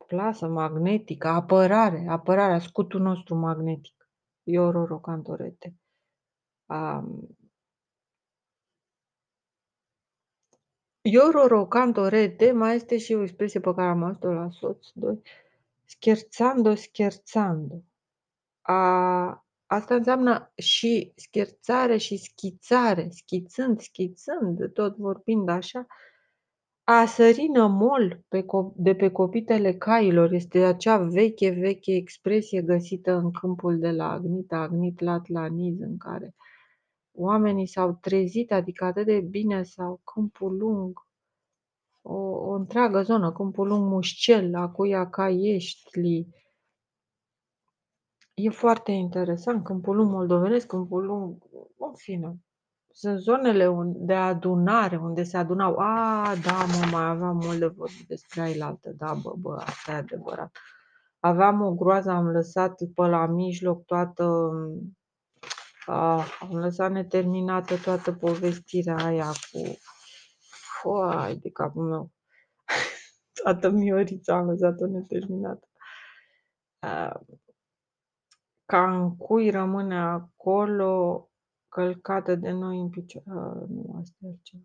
plasă 0.06 0.48
magnetică, 0.48 1.28
apărare, 1.28 2.06
apărarea, 2.08 2.58
scutul 2.58 3.00
nostru 3.00 3.34
magnetic, 3.34 4.08
Iororocantorete. 4.42 5.74
Um, 6.66 7.36
Iororocantorete 11.02 12.52
mai 12.52 12.74
este 12.74 12.98
și 12.98 13.12
o 13.12 13.22
expresie 13.22 13.60
pe 13.60 13.74
care 13.74 13.88
am 13.88 14.02
auzit-o 14.02 14.32
la 14.32 14.50
soț 14.50 14.86
2, 14.94 15.20
scherzando, 15.84 16.74
scherzando. 16.74 17.84
A, 18.60 19.46
asta 19.66 19.94
înseamnă 19.94 20.52
și 20.54 21.12
scherzare 21.16 21.96
și 21.96 22.16
schițare, 22.16 23.08
schițând, 23.10 23.80
schițând, 23.80 24.72
tot 24.72 24.96
vorbind 24.96 25.48
așa, 25.48 25.86
a 26.92 27.06
sări 27.06 27.46
nămol 27.46 28.24
pe 28.28 28.44
de 28.74 28.94
pe 28.94 29.10
copitele 29.10 29.72
cailor 29.72 30.32
este 30.32 30.58
acea 30.58 30.98
veche, 30.98 31.50
veche 31.50 31.94
expresie 31.94 32.62
găsită 32.62 33.12
în 33.12 33.30
câmpul 33.30 33.78
de 33.78 33.90
la 33.90 34.10
Agnita, 34.10 34.58
Agnit 34.58 35.00
Latlaniz, 35.00 35.80
în 35.80 35.96
care 35.96 36.34
oamenii 37.12 37.66
s-au 37.66 37.98
trezit, 38.00 38.52
adică 38.52 38.84
atât 38.84 39.06
de 39.06 39.20
bine 39.20 39.62
sau 39.62 40.00
câmpul 40.04 40.56
lung, 40.56 41.06
o, 42.02 42.16
o 42.18 42.50
întreagă 42.50 43.02
zonă, 43.02 43.32
câmpul 43.32 43.66
lung 43.68 43.90
Mușcel, 43.90 44.54
Acuia 44.54 45.10
Caieștli. 45.10 46.26
E 48.34 48.50
foarte 48.50 48.92
interesant, 48.92 49.64
câmpul 49.64 49.96
lung 49.96 50.10
moldovenesc, 50.10 50.66
câmpul 50.66 51.04
lung, 51.04 51.42
în 51.78 51.94
fine, 51.94 52.38
sunt 52.92 53.18
zonele 53.18 53.68
de 53.94 54.14
adunare, 54.14 54.96
unde 54.96 55.22
se 55.22 55.36
adunau. 55.36 55.76
A, 55.76 56.34
da, 56.44 56.64
mă, 56.64 56.88
mai 56.92 57.04
aveam 57.04 57.36
mult 57.36 57.58
de 57.58 57.66
vorbit 57.66 58.06
despre 58.06 58.40
ailaltă. 58.40 58.90
Da, 58.90 59.14
bă, 59.14 59.34
bă, 59.38 59.54
asta 59.54 59.92
e 59.92 59.94
adevărat. 59.94 60.56
Aveam 61.20 61.60
o 61.60 61.74
groază, 61.74 62.10
am 62.10 62.28
lăsat 62.28 62.82
pe 62.94 63.02
la 63.02 63.26
mijloc 63.26 63.84
toată... 63.84 64.50
A, 65.86 66.24
am 66.40 66.58
lăsat 66.58 66.90
neterminată 66.90 67.76
toată 67.76 68.12
povestirea 68.12 68.96
aia 68.96 69.26
cu... 69.26 69.78
Foai 70.80 71.36
de 71.36 71.50
capul 71.50 71.88
meu. 71.88 72.12
toată 73.42 73.68
miorița 73.70 74.36
am 74.36 74.46
lăsat-o 74.46 74.86
neterminată. 74.86 75.68
A, 76.78 77.20
ca 78.64 78.94
în 78.94 79.16
cui 79.16 79.50
rămâne 79.50 79.98
acolo 79.98 81.24
călcată 81.70 82.34
de 82.34 82.50
noi 82.50 82.78
în 82.78 82.88
picioare. 82.88 83.66
Nu, 83.68 83.96
asta 84.00 84.16
e 84.20 84.26
altceva. 84.26 84.62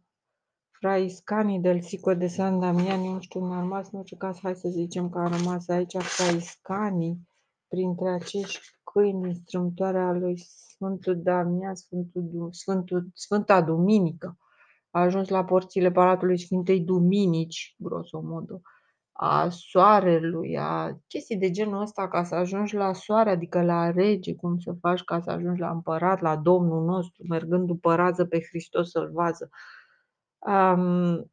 Fraiscanii 0.71 1.59
del 1.59 1.81
Sico 1.81 2.13
de 2.13 2.27
San 2.27 2.59
Damiani, 2.59 3.13
nu 3.13 3.19
știu, 3.19 3.43
în 3.43 3.59
rămas, 3.59 3.91
în 3.91 3.99
orice 3.99 4.15
caz, 4.15 4.39
hai 4.41 4.55
să 4.55 4.69
zicem 4.69 5.09
că 5.09 5.19
a 5.19 5.37
rămas 5.37 5.67
aici 5.67 5.97
Fraiscanii, 5.97 7.27
printre 7.67 8.09
acești 8.09 8.59
câini 8.83 9.35
strâmtoare 9.35 9.99
a 9.99 10.11
lui 10.11 10.37
Sfântul 10.37 11.21
Damian, 11.21 11.75
Sfântul, 11.75 12.49
Sfântul, 12.51 13.09
Sfânta 13.13 13.61
Duminică. 13.61 14.37
A 14.89 14.99
ajuns 14.99 15.27
la 15.27 15.45
porțile 15.45 15.91
Palatului 15.91 16.39
Sfintei 16.39 16.79
Duminici, 16.79 17.75
grosomodo 17.77 18.61
a 19.17 19.49
soarelui, 19.49 20.57
a 20.57 20.97
chestii 21.07 21.37
de 21.37 21.51
genul 21.51 21.81
ăsta 21.81 22.07
ca 22.07 22.23
să 22.23 22.35
ajungi 22.35 22.75
la 22.75 22.93
soare, 22.93 23.29
adică 23.29 23.63
la 23.63 23.91
rege, 23.91 24.35
cum 24.35 24.57
să 24.57 24.73
faci 24.79 25.03
ca 25.03 25.19
să 25.21 25.31
ajungi 25.31 25.59
la 25.59 25.69
împărat, 25.69 26.21
la 26.21 26.35
Domnul 26.35 26.83
nostru, 26.83 27.23
mergând 27.29 27.67
după 27.67 27.95
rază 27.95 28.25
pe 28.25 28.39
Hristos 28.49 28.89
să-l 28.89 29.11
vază. 29.13 29.49
Um, 30.37 31.29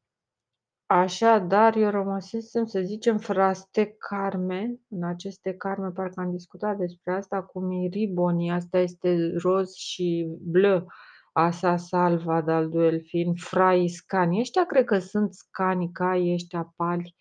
Așadar, 0.95 1.77
eu 1.77 1.91
rămăsesem, 1.91 2.67
să 2.67 2.81
zicem, 2.81 3.19
fraste 3.19 3.95
carme, 3.99 4.81
în 4.89 5.05
aceste 5.05 5.55
carme, 5.55 5.91
parcă 5.91 6.21
am 6.21 6.31
discutat 6.31 6.77
despre 6.77 7.13
asta, 7.13 7.43
cu 7.43 7.61
miriboni, 7.61 8.53
asta 8.53 8.79
este 8.79 9.33
roz 9.37 9.75
și 9.75 10.29
bleu, 10.41 10.93
asa 11.33 11.77
salva 11.77 12.41
de-al 12.41 12.69
duel 12.69 13.03
fiind 13.05 13.39
frai 13.39 13.89
scani. 13.89 14.41
Ăștia 14.41 14.65
cred 14.65 14.85
că 14.85 14.99
sunt 14.99 15.35
scani, 15.35 15.93
cai 15.93 16.33
ăștia 16.33 16.73
pali, 16.77 17.17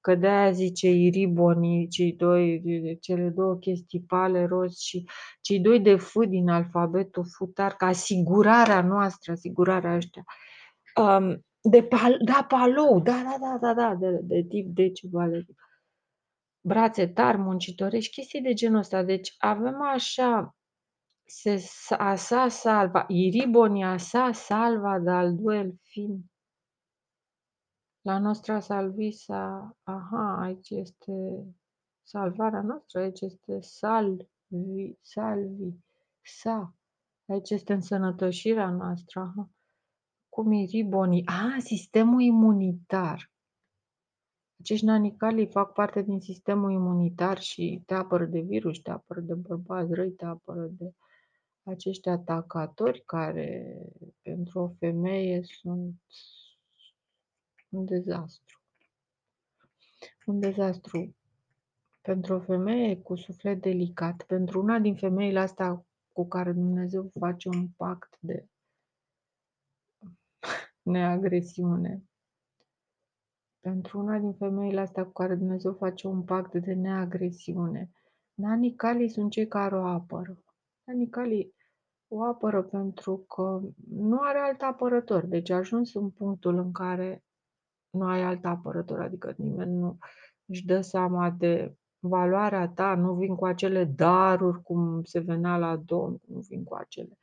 că 0.00 0.14
de-aia 0.14 0.50
zice 0.50 0.88
iribonii, 0.88 1.88
cei 1.88 2.12
doi, 2.12 2.62
cele 3.00 3.28
două 3.28 3.56
chestii 3.56 4.00
pale, 4.00 4.44
roz 4.46 4.78
și 4.78 5.08
cei 5.40 5.60
doi 5.60 5.80
de 5.80 5.96
F 5.96 6.14
din 6.28 6.48
alfabetul 6.48 7.24
futar, 7.36 7.72
ca 7.76 7.86
asigurarea 7.86 8.82
noastră, 8.82 9.32
asigurarea 9.32 9.94
ăștia. 9.94 10.24
Um, 10.96 11.44
de 11.62 11.82
pal, 11.82 12.18
da, 12.24 12.44
palou, 12.48 13.00
da, 13.00 13.22
da, 13.22 13.36
da, 13.40 13.58
da, 13.60 13.74
da, 13.74 13.94
de, 13.94 14.20
de 14.22 14.44
tip 14.48 14.66
de 14.74 14.90
ceva 14.90 15.28
de 15.28 15.42
tip. 15.46 15.58
Brațe 16.60 17.06
tari, 17.06 17.38
muncitorești, 17.38 18.12
chestii 18.12 18.40
de 18.40 18.52
genul 18.52 18.78
ăsta. 18.78 19.02
Deci 19.02 19.34
avem 19.38 19.82
așa, 19.82 20.56
se, 21.24 21.64
a 21.98 22.14
sa 22.14 22.48
salva, 22.48 23.04
iribonia 23.08 23.96
sa 23.96 24.32
salva 24.32 24.98
dal 24.98 25.34
duel 25.34 25.74
fin 25.82 26.29
la 28.02 28.18
Nostra 28.18 28.60
Salvisa, 28.60 29.76
aha, 29.82 30.40
aici 30.40 30.70
este 30.70 31.44
salvarea 32.02 32.62
noastră, 32.62 33.00
aici 33.00 33.20
este 33.20 33.60
salvi, 33.60 34.92
salvi, 35.00 35.74
sa, 36.22 36.74
aici 37.26 37.50
este 37.50 37.72
însănătoșirea 37.72 38.70
noastră, 38.70 39.20
aha. 39.20 39.50
Cum 40.28 40.52
e 40.52 40.64
ribonii? 40.64 41.26
Ah, 41.26 41.56
sistemul 41.58 42.20
imunitar. 42.20 43.32
Acești 44.58 44.84
nanicalii 44.84 45.46
fac 45.46 45.72
parte 45.72 46.02
din 46.02 46.20
sistemul 46.20 46.70
imunitar 46.70 47.38
și 47.40 47.82
te 47.86 47.94
apără 47.94 48.24
de 48.24 48.40
virus, 48.40 48.78
te 48.78 48.90
apără 48.90 49.20
de 49.20 49.34
bărbați 49.34 49.92
răi, 49.92 50.10
te 50.10 50.24
apără 50.24 50.66
de 50.70 50.94
acești 51.62 52.08
atacatori 52.08 53.02
care 53.06 53.78
pentru 54.22 54.58
o 54.58 54.68
femeie 54.78 55.42
sunt 55.42 55.94
un 57.70 57.84
dezastru 57.84 58.60
un 60.30 60.40
dezastru 60.40 61.14
Pentru 62.02 62.34
o 62.34 62.40
femeie 62.40 62.96
cu 62.96 63.14
suflet 63.14 63.60
delicat, 63.60 64.22
pentru 64.22 64.60
una 64.60 64.78
din 64.78 64.96
femeile 64.96 65.38
astea 65.38 65.86
cu 66.12 66.28
care 66.28 66.52
Dumnezeu 66.52 67.10
face 67.18 67.48
un 67.48 67.68
pact 67.68 68.16
de 68.20 68.46
neagresiune. 70.92 72.02
Pentru 73.60 73.98
una 73.98 74.18
din 74.18 74.32
femeile 74.32 74.80
astea 74.80 75.04
cu 75.04 75.12
care 75.12 75.34
Dumnezeu 75.34 75.72
face 75.72 76.06
un 76.06 76.22
pact 76.22 76.54
de 76.54 76.72
neagresiune, 76.72 77.90
Nani 78.34 78.74
Cali 78.74 79.08
sunt 79.08 79.30
cei 79.30 79.46
care 79.48 79.76
o 79.76 79.84
apără. 79.84 80.44
Nani 80.84 81.08
Cali 81.08 81.54
o 82.08 82.22
apără 82.22 82.62
pentru 82.62 83.16
că 83.16 83.60
nu 83.90 84.18
are 84.20 84.38
alt 84.38 84.62
apărător. 84.62 85.26
Deci 85.26 85.50
a 85.50 85.56
ajuns 85.56 85.94
în 85.94 86.10
punctul 86.10 86.58
în 86.58 86.72
care 86.72 87.24
nu 87.90 88.06
ai 88.06 88.22
alt 88.22 88.44
apărător, 88.44 89.00
adică 89.00 89.34
nimeni 89.36 89.72
nu 89.72 89.98
își 90.44 90.66
dă 90.66 90.80
seama 90.80 91.30
de 91.30 91.74
valoarea 91.98 92.68
ta, 92.68 92.94
nu 92.94 93.14
vin 93.14 93.34
cu 93.34 93.46
acele 93.46 93.84
daruri 93.84 94.62
cum 94.62 95.02
se 95.04 95.18
venea 95.18 95.56
la 95.56 95.76
Domn, 95.76 96.20
nu 96.26 96.40
vin 96.40 96.64
cu 96.64 96.74
acele. 96.74 97.18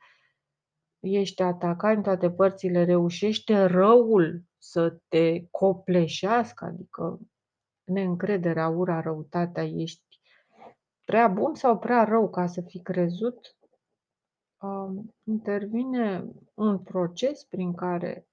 Ești 1.00 1.42
atacat 1.42 1.96
în 1.96 2.02
toate 2.02 2.30
părțile, 2.30 2.84
reușește 2.84 3.64
răul 3.64 4.42
să 4.58 4.98
te 5.08 5.46
copleșească, 5.50 6.64
adică 6.64 7.18
neîncrederea, 7.84 8.68
ura, 8.68 9.00
răutatea, 9.00 9.64
ești 9.64 10.20
prea 11.04 11.28
bun 11.28 11.54
sau 11.54 11.78
prea 11.78 12.04
rău 12.04 12.30
ca 12.30 12.46
să 12.46 12.60
fii 12.60 12.82
crezut, 12.82 13.56
um, 14.60 15.14
intervine 15.24 16.24
un 16.54 16.78
proces 16.78 17.44
prin 17.44 17.74
care, 17.74 18.28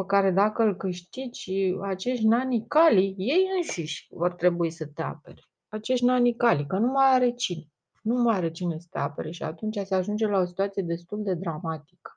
pe 0.00 0.06
care 0.06 0.30
dacă 0.30 0.62
îl 0.62 0.76
câștigi, 0.76 1.74
acești 1.82 2.26
nani 2.26 2.66
cali, 2.68 3.14
ei 3.16 3.46
înșiși 3.56 4.06
vor 4.10 4.32
trebui 4.32 4.70
să 4.70 4.86
te 4.86 5.02
apere. 5.02 5.42
Acești 5.68 6.04
nani 6.04 6.36
cali, 6.36 6.66
că 6.66 6.78
nu 6.78 6.86
mai 6.86 7.06
are 7.14 7.30
cine. 7.30 7.64
Nu 8.02 8.22
mai 8.22 8.36
are 8.36 8.50
cine 8.50 8.78
să 8.78 8.86
te 8.90 8.98
apere 8.98 9.30
și 9.30 9.42
atunci 9.42 9.78
se 9.84 9.94
ajunge 9.94 10.26
la 10.26 10.38
o 10.38 10.44
situație 10.44 10.82
destul 10.82 11.22
de 11.22 11.34
dramatică. 11.34 12.10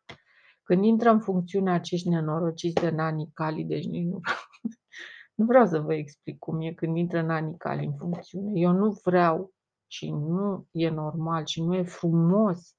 Când 0.63 0.83
intră 0.83 1.09
în 1.09 1.19
funcțiune 1.19 1.71
acești 1.71 2.09
nenorociți 2.09 2.81
de 2.81 2.89
nani 2.89 3.29
cali, 3.33 3.63
deci 3.63 3.85
nici 3.85 4.05
nu 4.05 4.19
vreau, 4.21 4.39
nu 5.37 5.45
vreau 5.45 5.65
să 5.65 5.79
vă 5.79 5.93
explic 5.93 6.39
cum 6.39 6.61
e 6.61 6.73
când 6.73 6.97
intră 6.97 7.21
nani 7.21 7.57
cali 7.57 7.85
în 7.85 7.93
funcțiune. 7.97 8.51
Eu 8.53 8.71
nu 8.71 8.99
vreau 9.03 9.53
și 9.87 10.11
nu 10.11 10.67
e 10.71 10.89
normal 10.89 11.45
și 11.45 11.61
nu 11.63 11.75
e 11.75 11.83
frumos 11.83 12.75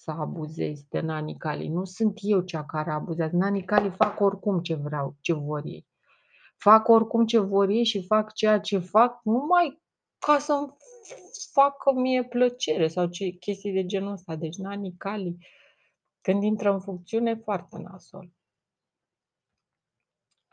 să 0.00 0.10
abuzezi 0.10 0.88
de 0.88 1.00
nani 1.00 1.36
cali. 1.36 1.68
Nu 1.68 1.84
sunt 1.84 2.18
eu 2.22 2.40
cea 2.40 2.64
care 2.64 2.90
abuzează. 2.90 3.36
Nani 3.36 3.64
cali 3.64 3.90
fac 3.90 4.20
oricum 4.20 4.62
ce 4.62 4.74
vreau, 4.74 5.16
ce 5.20 5.32
vor 5.32 5.62
ei. 5.64 5.86
Fac 6.56 6.88
oricum 6.88 7.26
ce 7.26 7.38
vor 7.38 7.68
ei 7.68 7.84
și 7.84 8.06
fac 8.06 8.32
ceea 8.32 8.60
ce 8.60 8.78
fac 8.78 9.20
numai 9.24 9.82
ca 10.18 10.38
să-mi 10.38 10.72
facă 11.52 11.92
mie 11.92 12.24
plăcere 12.24 12.88
sau 12.88 13.06
ce, 13.06 13.28
chestii 13.28 13.72
de 13.72 13.86
genul 13.86 14.12
ăsta. 14.12 14.36
Deci 14.36 14.56
nani 14.56 14.94
cali, 14.96 15.36
când 16.20 16.42
intră 16.42 16.72
în 16.72 16.80
funcțiune, 16.80 17.34
foarte 17.34 17.78
nasol. 17.78 18.32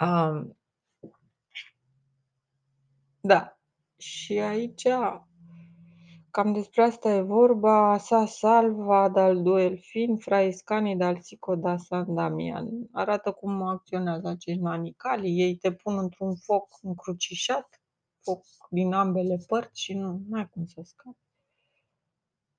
Um, 0.01 0.58
da. 3.22 3.58
Și 3.98 4.39
aici 4.39 4.88
Cam 6.38 6.53
despre 6.53 6.84
asta 6.84 7.10
e 7.10 7.22
vorba. 7.22 7.98
Sa 7.98 8.25
salva 8.25 9.10
dal 9.10 9.41
duel 9.41 9.77
fin, 9.77 10.17
fraescani 10.17 10.98
dal 10.98 11.20
sico 11.22 11.56
da 11.56 11.77
San 11.77 12.13
Damian. 12.13 12.67
Arată 12.91 13.32
cum 13.32 13.62
acționează 13.62 14.27
acești 14.27 14.62
nanicali. 14.62 15.39
Ei 15.39 15.56
te 15.56 15.72
pun 15.72 15.98
într-un 15.98 16.36
foc 16.36 16.67
încrucișat, 16.82 17.82
foc 18.24 18.46
din 18.70 18.94
ambele 18.94 19.44
părți 19.48 19.82
și 19.82 19.94
nu 19.94 20.22
ai 20.32 20.50
cum 20.50 20.65
să 20.65 20.82
scapi. 20.84 21.17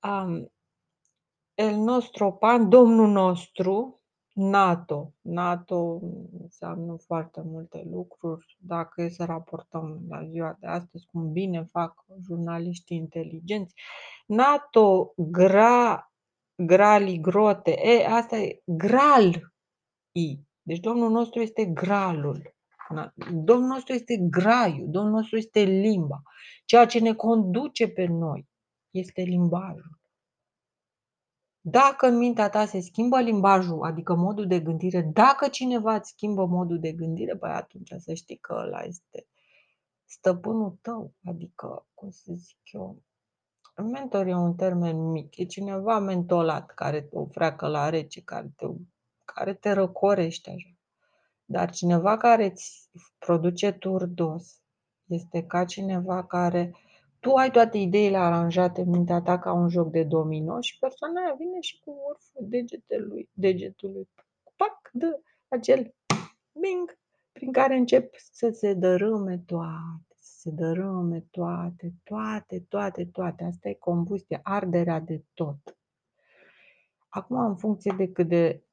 Um, 0.03 0.51
el 1.53 1.75
nostru 1.75 2.31
pan, 2.31 2.69
Domnul 2.69 3.07
nostru, 3.07 3.98
NATO. 4.33 5.13
NATO 5.21 5.99
înseamnă 6.41 6.95
foarte 7.05 7.41
multe 7.43 7.87
lucruri. 7.91 8.57
Dacă 8.59 9.01
e 9.01 9.09
să 9.09 9.25
raportăm 9.25 9.99
la 10.09 10.25
ziua 10.25 10.57
de 10.59 10.67
astăzi, 10.67 11.05
cum 11.05 11.31
bine 11.31 11.63
fac 11.63 12.05
jurnaliștii 12.27 12.97
inteligenți, 12.97 13.73
NATO, 14.25 15.13
gra, 15.17 16.11
grali, 16.55 17.19
grote, 17.19 17.71
e, 17.81 18.05
asta 18.07 18.37
e 18.37 18.61
gral, 18.65 19.53
i. 20.11 20.39
Deci 20.61 20.79
Domnul 20.79 21.09
nostru 21.11 21.41
este 21.41 21.65
gralul. 21.65 22.57
Domnul 23.31 23.67
nostru 23.67 23.93
este 23.93 24.17
graiul, 24.29 24.89
Domnul 24.89 25.11
nostru 25.11 25.37
este 25.37 25.59
limba. 25.59 26.21
Ceea 26.65 26.85
ce 26.85 26.99
ne 26.99 27.13
conduce 27.13 27.87
pe 27.87 28.05
noi 28.05 28.47
este 28.89 29.21
limbajul. 29.21 29.98
Dacă 31.61 32.07
în 32.07 32.17
mintea 32.17 32.49
ta 32.49 32.65
se 32.65 32.79
schimbă 32.79 33.19
limbajul, 33.19 33.83
adică 33.83 34.15
modul 34.15 34.47
de 34.47 34.59
gândire, 34.59 35.01
dacă 35.01 35.47
cineva 35.47 35.95
îți 35.95 36.09
schimbă 36.09 36.45
modul 36.45 36.79
de 36.79 36.91
gândire, 36.91 37.35
băi, 37.35 37.51
atunci 37.51 37.93
să 37.97 38.13
știi 38.13 38.37
că 38.37 38.53
ăla 38.53 38.81
este 38.81 39.27
stăpânul 40.05 40.77
tău, 40.81 41.13
adică, 41.23 41.87
cum 41.93 42.09
să 42.09 42.33
zic 42.35 42.57
eu, 42.71 43.03
mentor 43.75 44.25
e 44.27 44.35
un 44.35 44.55
termen 44.55 44.97
mic, 45.11 45.37
e 45.37 45.45
cineva 45.45 45.99
mentolat 45.99 46.71
care 46.73 47.01
te 47.01 47.17
freacă 47.31 47.67
la 47.67 47.89
rece, 47.89 48.21
care 48.21 48.53
te, 48.55 48.65
care 49.25 49.53
te 49.53 49.71
răcorește 49.71 50.49
așa. 50.49 50.69
Dar 51.45 51.69
cineva 51.69 52.17
care 52.17 52.45
îți 52.45 52.89
produce 53.17 53.71
turdos 53.71 54.61
este 55.05 55.43
ca 55.43 55.65
cineva 55.65 56.25
care 56.25 56.75
tu 57.19 57.33
ai 57.33 57.51
toate 57.51 57.77
ideile 57.77 58.17
aranjate 58.17 58.81
în 58.81 58.89
mintea 58.89 59.21
ta 59.21 59.39
ca 59.39 59.53
un 59.53 59.69
joc 59.69 59.91
de 59.91 60.03
domino 60.03 60.61
și 60.61 60.79
persoana 60.79 61.21
aia 61.21 61.35
vine 61.37 61.59
și 61.59 61.79
cu 61.79 61.91
vârful 61.91 62.49
degetelui, 62.49 63.29
degetului, 63.33 64.09
pac, 64.55 64.89
dă 64.91 65.21
acel 65.47 65.95
bing, 66.59 66.99
prin 67.31 67.51
care 67.51 67.75
încep 67.75 68.15
să 68.31 68.49
se 68.49 68.73
dărâme 68.73 69.37
toate, 69.37 70.15
să 70.19 70.39
se 70.39 70.49
dărâme 70.49 71.25
toate, 71.31 71.93
toate, 72.03 72.59
toate, 72.59 73.05
toate. 73.05 73.43
Asta 73.43 73.69
e 73.69 73.73
combustie, 73.73 74.39
arderea 74.43 74.99
de 74.99 75.23
tot. 75.33 75.77
Acum, 77.07 77.37
în 77.37 77.55
funcție 77.55 77.93
de 77.97 78.11
cât 78.11 78.27
de 78.27 78.63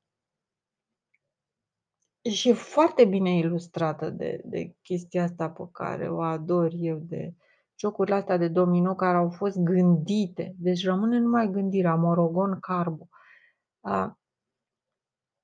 și 2.31 2.49
e 2.49 2.53
foarte 2.53 3.05
bine 3.05 3.37
ilustrată 3.37 4.11
de, 4.11 4.41
de 4.45 4.75
chestia 4.83 5.23
asta 5.23 5.51
pe 5.51 5.63
care 5.73 6.11
o 6.11 6.21
ador 6.21 6.73
eu 6.75 6.99
de 6.99 7.35
jocurile 7.79 8.17
astea 8.17 8.37
de 8.37 8.49
domino 8.49 8.95
care 8.95 9.17
au 9.17 9.31
fost 9.31 9.59
gândite. 9.59 10.55
Deci 10.59 10.85
rămâne 10.85 11.19
numai 11.19 11.51
gândirea, 11.51 11.95
Morogon 11.95 12.59
Carbo. 12.61 13.09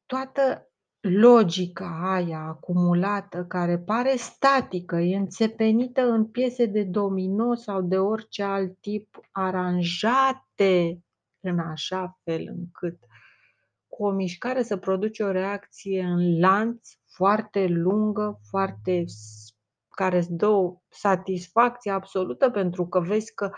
Toată 0.06 0.66
logica 1.00 2.12
aia 2.14 2.38
acumulată, 2.38 3.44
care 3.44 3.78
pare 3.78 4.16
statică, 4.16 4.96
e 4.96 5.16
înțepenită 5.16 6.00
în 6.00 6.26
piese 6.26 6.66
de 6.66 6.82
domino 6.82 7.54
sau 7.54 7.82
de 7.82 7.98
orice 7.98 8.42
alt 8.42 8.80
tip, 8.80 9.20
aranjate 9.30 11.02
în 11.40 11.58
așa 11.58 12.20
fel 12.24 12.46
încât 12.48 12.98
cu 13.86 14.04
o 14.04 14.10
mișcare 14.10 14.62
să 14.62 14.76
produce 14.76 15.22
o 15.22 15.30
reacție 15.30 16.02
în 16.02 16.38
lanț 16.38 16.88
foarte 17.06 17.66
lungă, 17.66 18.40
foarte 18.48 19.04
care 19.94 20.16
îți 20.16 20.32
dă 20.32 20.46
o 20.46 20.74
satisfacție 20.88 21.90
absolută 21.90 22.50
pentru 22.50 22.86
că 22.86 23.00
vezi 23.00 23.34
că 23.34 23.50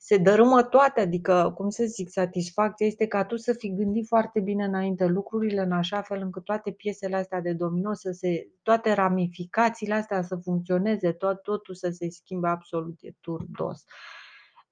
se 0.00 0.16
dărâmă 0.16 0.62
toate, 0.62 1.00
adică, 1.00 1.52
cum 1.56 1.68
să 1.68 1.84
zic, 1.84 2.08
satisfacția 2.10 2.86
este 2.86 3.06
ca 3.06 3.24
tu 3.24 3.36
să 3.36 3.52
fi 3.52 3.74
gândit 3.74 4.06
foarte 4.06 4.40
bine 4.40 4.64
înainte 4.64 5.06
lucrurile 5.06 5.60
în 5.60 5.72
așa 5.72 6.02
fel 6.02 6.20
încât 6.20 6.44
toate 6.44 6.70
piesele 6.72 7.16
astea 7.16 7.40
de 7.40 7.52
domino 7.52 7.92
să 7.92 8.10
se, 8.10 8.48
toate 8.62 8.92
ramificațiile 8.92 9.94
astea 9.94 10.22
să 10.22 10.36
funcționeze, 10.36 11.12
tot, 11.12 11.42
totul 11.42 11.74
să 11.74 11.88
se 11.90 12.08
schimbe 12.08 12.48
absolut, 12.48 12.96
e 13.00 13.10
turdos. 13.20 13.84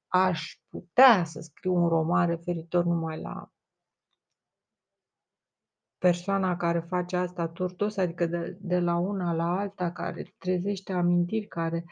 Aș 0.09 0.55
putea 0.69 1.25
să 1.25 1.41
scriu 1.41 1.75
un 1.75 1.89
roman 1.89 2.27
referitor 2.27 2.85
numai 2.85 3.21
la 3.21 3.51
persoana 5.99 6.57
care 6.57 6.79
face 6.89 7.17
asta 7.17 7.49
turtos, 7.49 7.97
adică 7.97 8.27
de, 8.27 8.57
de 8.61 8.79
la 8.79 8.97
una 8.97 9.33
la 9.33 9.59
alta, 9.59 9.93
care 9.93 10.35
trezește 10.39 10.93
amintiri, 10.93 11.47
care 11.47 11.85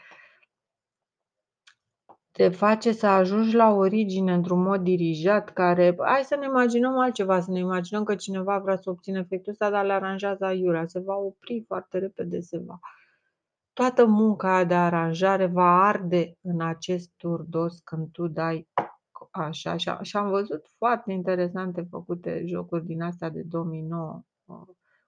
te 2.31 2.49
face 2.49 2.91
să 2.91 3.07
ajungi 3.07 3.55
la 3.55 3.69
origine 3.69 4.33
într-un 4.33 4.61
mod 4.61 4.81
dirijat, 4.81 5.49
care, 5.49 5.95
hai 5.99 6.23
să 6.23 6.35
ne 6.35 6.45
imaginăm 6.45 6.97
altceva, 6.97 7.39
să 7.39 7.51
ne 7.51 7.59
imaginăm 7.59 8.03
că 8.03 8.15
cineva 8.15 8.59
vrea 8.59 8.75
să 8.75 8.89
obțină 8.89 9.19
efectul 9.19 9.51
ăsta, 9.51 9.69
dar 9.69 9.85
le 9.85 9.93
aranjează 9.93 10.45
aiurea, 10.45 10.85
se 10.85 10.99
va 10.99 11.15
opri 11.15 11.63
foarte 11.67 11.97
repede, 11.97 12.39
se 12.39 12.57
va. 12.57 12.79
Toată 13.73 14.05
munca 14.05 14.63
de 14.63 14.73
aranjare 14.73 15.45
va 15.45 15.87
arde 15.87 16.37
în 16.41 16.61
acest 16.61 17.11
turdos 17.17 17.79
când 17.79 18.11
tu 18.11 18.27
dai 18.27 18.67
așa, 19.41 19.71
așa. 19.71 20.01
Și 20.01 20.17
am 20.17 20.29
văzut 20.29 20.65
foarte 20.77 21.11
interesante 21.11 21.87
făcute 21.89 22.43
jocuri 22.45 22.85
din 22.85 23.01
astea 23.01 23.29
de 23.29 23.41
domino. 23.41 24.25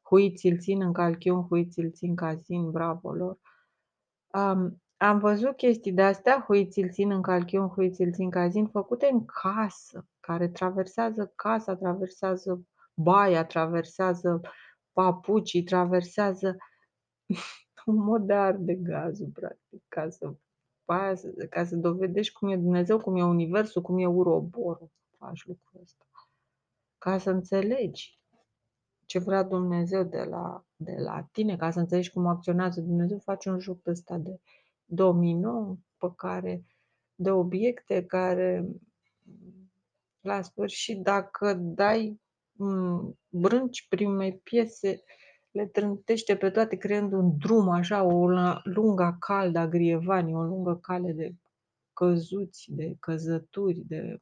Hui 0.02 0.34
ți-l 0.36 0.58
țin 0.60 0.82
în 0.82 0.94
calchiun, 0.94 1.42
hui 1.42 1.68
ți-l 1.68 1.92
țin 1.92 2.16
casin, 2.16 2.72
bravo 2.72 3.12
lor. 3.14 3.40
Um, 4.34 4.82
Am 4.98 5.20
văzut 5.20 5.56
chestii 5.56 5.92
de-astea, 5.92 6.40
țin 6.92 7.12
în 7.12 7.22
calchiun, 7.22 7.68
țin 7.92 8.14
în 8.18 8.30
cazin, 8.30 8.68
făcute 8.68 9.10
în 9.12 9.26
casă, 9.26 10.08
care 10.20 10.48
traversează 10.48 11.32
casa, 11.36 11.76
traversează 11.76 12.68
baia, 12.94 13.46
traversează 13.46 14.42
papucii, 14.92 15.64
traversează 15.64 16.58
un 17.86 17.96
mod 17.96 18.26
de 18.26 18.34
arde 18.34 18.76
gazul, 18.76 19.30
practic, 19.34 19.84
ca 19.88 20.10
să, 20.10 20.36
ca 21.50 21.66
să 21.66 21.76
dovedești 21.76 22.34
cum 22.34 22.50
e 22.50 22.56
Dumnezeu, 22.56 23.00
cum 23.00 23.16
e 23.16 23.24
Universul, 23.24 23.82
cum 23.82 23.98
e 23.98 24.06
uroborul, 24.06 24.90
faci 25.18 25.46
lucrul 25.46 25.82
ăsta. 25.82 26.06
Ca 26.98 27.18
să 27.18 27.30
înțelegi 27.30 28.20
ce 29.06 29.20
vrea 29.20 29.44
Dumnezeu 29.44 30.04
de 30.04 30.24
la, 30.24 30.66
de 30.76 30.96
la 30.98 31.28
tine, 31.32 31.58
ca 31.58 31.72
să 31.72 31.80
înțelegi 31.80 32.12
cum 32.12 32.28
acționează 32.28 32.82
Dumnezeu, 32.82 33.20
faci 33.20 33.46
un 33.46 33.60
joc 33.60 33.88
ăsta 33.88 34.18
de 34.18 34.40
domino 34.86 35.78
pe 35.98 36.08
care, 36.16 36.66
de 37.16 37.32
obiecte 37.32 38.06
care 38.06 38.68
la 40.22 40.42
sfârșit, 40.42 41.02
dacă 41.02 41.54
dai 41.54 42.22
brânci 43.30 43.88
primei 43.88 44.38
piese, 44.38 45.04
le 45.58 45.66
trântește 45.66 46.36
pe 46.36 46.50
toate 46.50 46.76
creând 46.76 47.12
un 47.12 47.38
drum, 47.38 47.70
așa, 47.70 48.04
o 48.04 48.28
lungă 48.64 49.18
caldă 49.20 49.60
a 49.60 49.68
grievanii, 49.68 50.34
o 50.34 50.44
lungă 50.44 50.76
cale 50.76 51.12
de 51.12 51.36
căzuți, 51.94 52.66
de 52.72 52.96
căzături, 53.00 53.80
de 53.88 54.20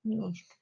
nu 0.00 0.32
știu. 0.32 0.54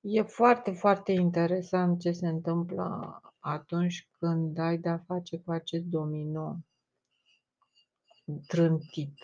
E 0.00 0.22
foarte, 0.22 0.70
foarte 0.70 1.12
interesant 1.12 2.00
ce 2.00 2.12
se 2.12 2.28
întâmplă 2.28 3.20
atunci 3.38 4.08
când 4.18 4.58
ai 4.58 4.78
de-a 4.78 4.98
face 5.06 5.38
cu 5.38 5.50
acest 5.50 5.84
domino 5.84 6.56
trântit. 8.46 9.18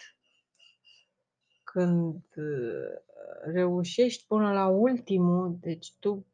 Când 1.65 2.25
uh, 2.37 3.53
reușești 3.53 4.27
până 4.27 4.53
la 4.53 4.67
ultimul, 4.67 5.57
deci 5.61 5.95
tu 5.99 6.27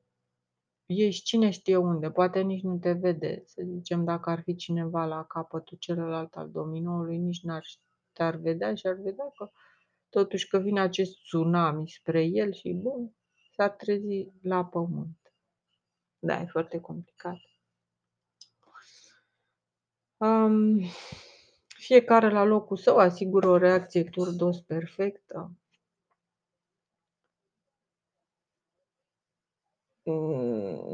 ești 0.89 1.25
cine 1.25 1.51
știe 1.51 1.77
unde, 1.77 2.11
poate 2.11 2.41
nici 2.41 2.63
nu 2.63 2.79
te 2.79 2.93
vede, 2.93 3.43
să 3.47 3.63
zicem, 3.65 4.05
dacă 4.05 4.31
ar 4.31 4.41
fi 4.43 4.55
cineva 4.55 5.05
la 5.05 5.25
capătul 5.25 5.77
celălalt 5.81 6.35
al 6.35 6.51
dominoului, 6.51 7.17
nici 7.17 7.43
n-ar 7.43 7.65
te-ar 8.13 8.37
vedea 8.37 8.75
și 8.75 8.87
ar 8.87 8.95
vedea 8.95 9.33
că 9.37 9.51
totuși 10.09 10.49
că 10.49 10.59
vine 10.59 10.81
acest 10.81 11.19
tsunami 11.23 11.89
spre 11.89 12.25
el 12.25 12.53
și 12.53 12.73
bun, 12.73 13.13
s-a 13.55 13.69
trezit 13.69 14.33
la 14.43 14.65
pământ. 14.65 15.33
Da, 16.19 16.41
e 16.41 16.47
foarte 16.47 16.81
complicat. 16.81 17.39
Um, 20.17 20.81
fiecare 21.69 22.31
la 22.31 22.45
locul 22.45 22.77
său 22.77 22.97
asigură 22.97 23.49
o 23.49 23.57
reacție 23.57 24.05
turdos 24.05 24.61
perfectă. 24.61 25.53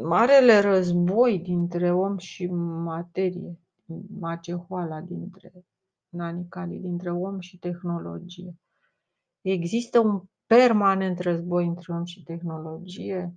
Marele 0.02 0.60
război 0.60 1.38
dintre 1.38 1.92
om 1.92 2.18
și 2.18 2.46
materie, 2.46 3.58
macehoala 4.18 5.00
dintre 5.00 5.52
nanicali, 6.08 6.78
dintre 6.78 7.10
om 7.10 7.40
și 7.40 7.58
tehnologie. 7.58 8.54
Există 9.40 9.98
un 9.98 10.22
permanent 10.46 11.18
război 11.18 11.66
între 11.66 11.92
om 11.92 12.04
și 12.04 12.22
tehnologie, 12.22 13.34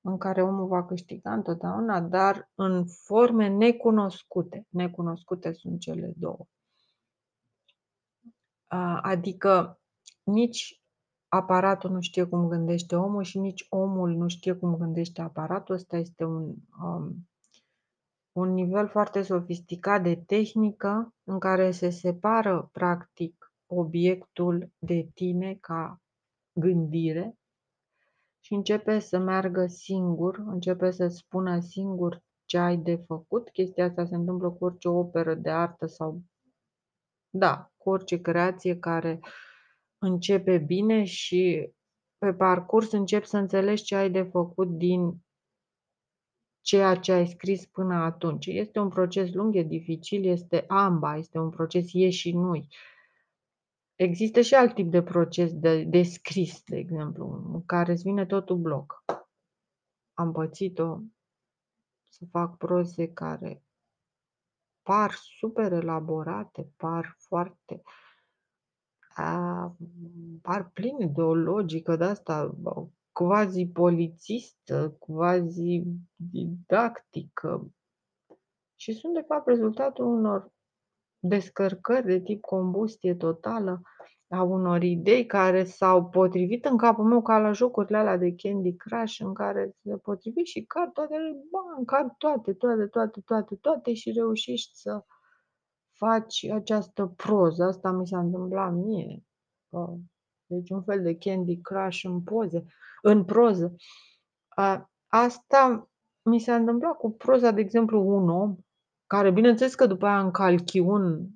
în 0.00 0.18
care 0.18 0.42
omul 0.42 0.66
va 0.66 0.84
câștiga 0.84 1.32
întotdeauna, 1.32 2.00
dar 2.00 2.50
în 2.54 2.86
forme 2.86 3.48
necunoscute. 3.48 4.66
Necunoscute 4.68 5.52
sunt 5.52 5.80
cele 5.80 6.12
două. 6.16 6.46
Adică 9.02 9.80
nici 10.22 10.83
aparatul 11.34 11.90
nu 11.90 12.00
știe 12.00 12.24
cum 12.24 12.48
gândește 12.48 12.96
omul 12.96 13.22
și 13.22 13.38
nici 13.38 13.66
omul 13.68 14.10
nu 14.10 14.28
știe 14.28 14.52
cum 14.52 14.76
gândește 14.76 15.20
aparatul. 15.20 15.74
Ăsta 15.74 15.96
este 15.96 16.24
un, 16.24 16.54
um, 16.82 17.28
un 18.32 18.52
nivel 18.52 18.88
foarte 18.88 19.22
sofisticat 19.22 20.02
de 20.02 20.16
tehnică 20.26 21.14
în 21.24 21.38
care 21.38 21.70
se 21.70 21.90
separă 21.90 22.68
practic 22.72 23.52
obiectul 23.66 24.70
de 24.78 25.08
tine 25.14 25.54
ca 25.60 26.00
gândire 26.52 27.38
și 28.40 28.54
începe 28.54 28.98
să 28.98 29.18
meargă 29.18 29.66
singur, 29.66 30.42
începe 30.46 30.90
să 30.90 31.08
spună 31.08 31.60
singur 31.60 32.22
ce 32.44 32.58
ai 32.58 32.76
de 32.76 32.96
făcut. 32.96 33.50
Chestia 33.50 33.84
asta 33.84 34.04
se 34.04 34.14
întâmplă 34.14 34.50
cu 34.50 34.64
orice 34.64 34.88
operă 34.88 35.34
de 35.34 35.50
artă 35.50 35.86
sau, 35.86 36.22
da, 37.30 37.70
cu 37.76 37.90
orice 37.90 38.20
creație 38.20 38.78
care 38.78 39.20
începe 40.04 40.58
bine 40.58 41.04
și 41.04 41.70
pe 42.18 42.32
parcurs 42.34 42.92
începi 42.92 43.26
să 43.26 43.36
înțelegi 43.36 43.82
ce 43.82 43.94
ai 43.94 44.10
de 44.10 44.22
făcut 44.22 44.68
din 44.68 45.24
ceea 46.60 46.96
ce 46.96 47.12
ai 47.12 47.26
scris 47.26 47.66
până 47.66 47.94
atunci. 47.94 48.46
Este 48.46 48.78
un 48.78 48.88
proces 48.88 49.32
lung, 49.32 49.56
e 49.56 49.62
dificil, 49.62 50.24
este 50.24 50.64
amba, 50.68 51.16
este 51.16 51.38
un 51.38 51.50
proces 51.50 51.92
ie 51.92 52.10
și 52.10 52.32
nu 52.32 52.66
Există 53.94 54.40
și 54.40 54.54
alt 54.54 54.74
tip 54.74 54.90
de 54.90 55.02
proces 55.02 55.52
de, 55.54 55.84
de 55.84 56.02
scris, 56.02 56.62
de 56.64 56.76
exemplu, 56.76 57.50
în 57.52 57.64
care 57.64 57.92
îți 57.92 58.02
vine 58.02 58.26
totul 58.26 58.56
bloc. 58.56 59.04
Am 60.12 60.32
pățit-o 60.32 61.00
să 62.08 62.24
fac 62.30 62.56
proze 62.56 63.12
care 63.12 63.62
par 64.82 65.12
super 65.12 65.72
elaborate, 65.72 66.68
par 66.76 67.16
foarte 67.18 67.82
a, 69.14 69.76
par 70.42 70.70
pline 70.72 71.06
de 71.06 71.20
o 71.20 71.34
logică 71.34 71.96
de 71.96 72.04
asta 72.04 72.54
quasi 73.12 73.66
polițistă, 73.66 74.96
quasi 74.98 75.82
didactică. 76.16 77.70
Și 78.76 78.92
sunt 78.92 79.14
de 79.14 79.24
fapt 79.26 79.46
rezultatul 79.46 80.06
unor 80.06 80.52
descărcări 81.18 82.06
de 82.06 82.20
tip 82.20 82.40
combustie 82.40 83.14
totală 83.14 83.82
a 84.28 84.42
unor 84.42 84.82
idei 84.82 85.26
care 85.26 85.64
s-au 85.64 86.04
potrivit 86.04 86.64
în 86.64 86.76
capul 86.76 87.04
meu 87.04 87.22
ca 87.22 87.38
la 87.38 87.52
jocurile 87.52 87.96
alea 87.96 88.16
de 88.16 88.34
Candy 88.34 88.76
Crush 88.76 89.18
în 89.18 89.34
care 89.34 89.76
se 89.82 89.96
potrivit 89.96 90.46
și 90.46 90.64
cad 90.64 90.92
toate, 90.92 91.16
bam, 91.50 91.84
cad 91.84 92.14
toate, 92.18 92.52
toate, 92.52 92.86
toate, 92.86 93.20
toate, 93.24 93.54
toate 93.54 93.94
și 93.94 94.10
reușești 94.10 94.70
să 94.74 95.04
faci 95.96 96.44
această 96.44 97.06
proză. 97.06 97.64
Asta 97.64 97.90
mi 97.90 98.06
s-a 98.06 98.18
întâmplat 98.18 98.72
mie. 98.72 99.24
Deci 100.46 100.70
un 100.70 100.82
fel 100.82 101.02
de 101.02 101.16
Candy 101.16 101.60
Crush 101.60 102.02
în 102.02 102.22
poze, 102.22 102.64
în 103.02 103.24
proză. 103.24 103.74
Asta 105.06 105.90
mi 106.22 106.38
s-a 106.38 106.54
întâmplat 106.54 106.96
cu 106.96 107.10
proza, 107.10 107.50
de 107.50 107.60
exemplu, 107.60 108.00
un 108.06 108.28
om 108.28 108.56
care 109.06 109.30
bineînțeles 109.30 109.74
că 109.74 109.86
după 109.86 110.06
aia 110.06 110.20
în 110.20 110.30
calchiun 110.30 111.28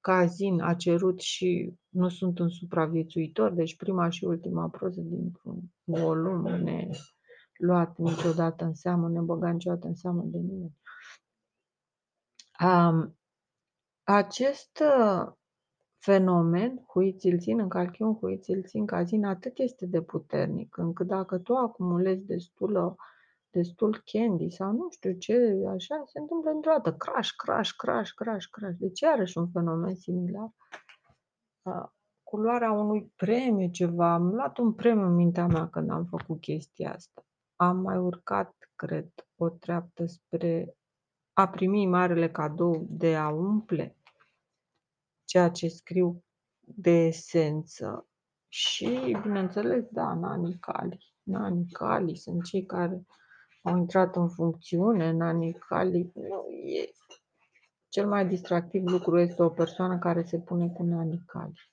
Cazin 0.00 0.60
a 0.60 0.74
cerut 0.74 1.20
și 1.20 1.74
nu 1.88 2.08
sunt 2.08 2.38
un 2.38 2.48
supraviețuitor, 2.48 3.52
deci 3.52 3.76
prima 3.76 4.08
și 4.08 4.24
ultima 4.24 4.68
proză 4.68 5.00
dintr-un 5.00 5.60
volum 5.84 6.42
ne 6.42 6.88
luat 7.56 7.96
niciodată 7.96 8.64
în 8.64 8.74
seamă, 8.74 9.08
ne 9.08 9.20
băga 9.20 9.50
niciodată 9.50 9.86
în 9.86 9.94
seamă 9.94 10.22
de 10.22 10.38
nimeni. 10.38 10.78
Um, 12.64 13.18
acest 14.04 14.82
uh, 14.82 15.32
fenomen, 15.98 16.84
huiți 16.86 17.36
țin 17.36 17.60
în 17.60 17.68
calchiun, 17.68 18.14
huiți 18.14 18.52
țin 18.66 18.86
cazin, 18.86 19.24
atât 19.24 19.58
este 19.58 19.86
de 19.86 20.02
puternic, 20.02 20.76
încât 20.76 21.06
dacă 21.06 21.38
tu 21.38 21.54
acumulezi 21.54 22.24
destulă 22.24 22.96
destul 23.54 24.02
candy 24.04 24.50
sau 24.50 24.72
nu 24.72 24.86
știu 24.90 25.12
ce, 25.12 25.64
așa, 25.68 26.02
se 26.06 26.18
întâmplă 26.18 26.50
într-o 26.50 26.70
dată. 26.70 26.92
Crash, 26.92 27.30
crash, 27.36 27.70
crash, 27.76 28.10
crash, 28.14 28.46
crash. 28.50 28.76
Deci 28.78 29.00
iarăși 29.00 29.38
un 29.38 29.48
fenomen 29.50 29.94
similar. 29.94 30.50
Culoarea 32.22 32.72
unui 32.72 33.12
premiu, 33.16 33.70
ceva. 33.70 34.12
Am 34.12 34.26
luat 34.26 34.58
un 34.58 34.72
premiu 34.72 35.06
în 35.06 35.14
mintea 35.14 35.46
mea 35.46 35.68
când 35.68 35.90
am 35.90 36.04
făcut 36.04 36.40
chestia 36.40 36.92
asta. 36.92 37.26
Am 37.56 37.76
mai 37.76 37.96
urcat, 37.96 38.54
cred, 38.74 39.08
o 39.36 39.48
treaptă 39.48 40.06
spre 40.06 40.76
a 41.34 41.48
primi 41.48 41.86
marele 41.86 42.30
cadou 42.30 42.86
de 42.88 43.16
a 43.16 43.28
umple 43.28 43.96
ceea 45.24 45.50
ce 45.50 45.68
scriu 45.68 46.24
de 46.60 46.90
esență. 46.90 48.06
Și, 48.48 49.18
bineînțeles, 49.22 49.84
da, 49.90 50.14
Nani 50.14 50.58
Cali. 50.60 51.14
Nani 51.22 51.66
Cali 51.70 52.16
sunt 52.16 52.44
cei 52.44 52.66
care 52.66 53.06
au 53.62 53.76
intrat 53.76 54.16
în 54.16 54.28
funcțiune 54.28 55.08
în 55.08 55.20
anii 55.20 55.52
cali. 55.52 56.10
Nu, 56.14 56.50
e... 56.50 56.90
Cel 57.88 58.08
mai 58.08 58.26
distractiv 58.28 58.84
lucru 58.84 59.18
este 59.18 59.42
o 59.42 59.48
persoană 59.48 59.98
care 59.98 60.22
se 60.22 60.38
pune 60.38 60.68
cu 60.68 60.82
nanii 60.82 61.22
cali. 61.26 61.72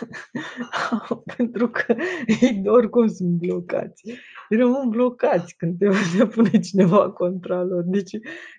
Pentru 1.36 1.68
că 1.68 1.96
ei 2.40 2.62
oricum 2.66 3.06
sunt 3.06 3.28
blocați. 3.28 4.02
Rămân 4.48 4.88
blocați 4.88 5.56
când 5.56 5.78
te 5.78 5.92
se 5.92 6.26
pune 6.26 6.60
cineva 6.60 7.10
contra 7.10 7.62
lor. 7.62 7.82
Deci 7.82 8.12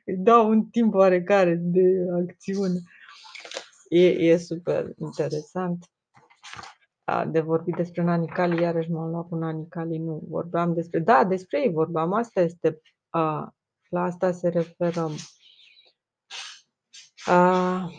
îi 0.06 0.18
dau 0.18 0.50
un 0.50 0.66
timp 0.66 0.94
oarecare 0.94 1.56
de 1.62 2.06
acțiune. 2.22 2.80
E 3.90 4.08
e 4.08 4.38
super 4.38 4.86
interesant. 4.98 5.86
A, 7.04 7.26
de 7.26 7.40
vorbit 7.40 7.76
despre 7.76 8.04
Nani 8.04 8.28
Cali, 8.28 8.62
iarăși 8.62 8.92
m-am 8.92 9.10
luat 9.10 9.28
cu 9.28 9.36
Nani 9.36 9.68
Cali, 9.70 9.98
nu 9.98 10.24
vorbeam 10.30 10.74
despre 10.74 11.00
da, 11.00 11.24
despre 11.24 11.62
ei 11.62 11.72
vorbeam, 11.72 12.14
asta 12.14 12.42
este, 12.42 12.82
a, 13.10 13.56
la 13.90 14.04
asta 14.04 14.32
se 14.32 14.48
referă 14.48 15.10
a 17.26 17.90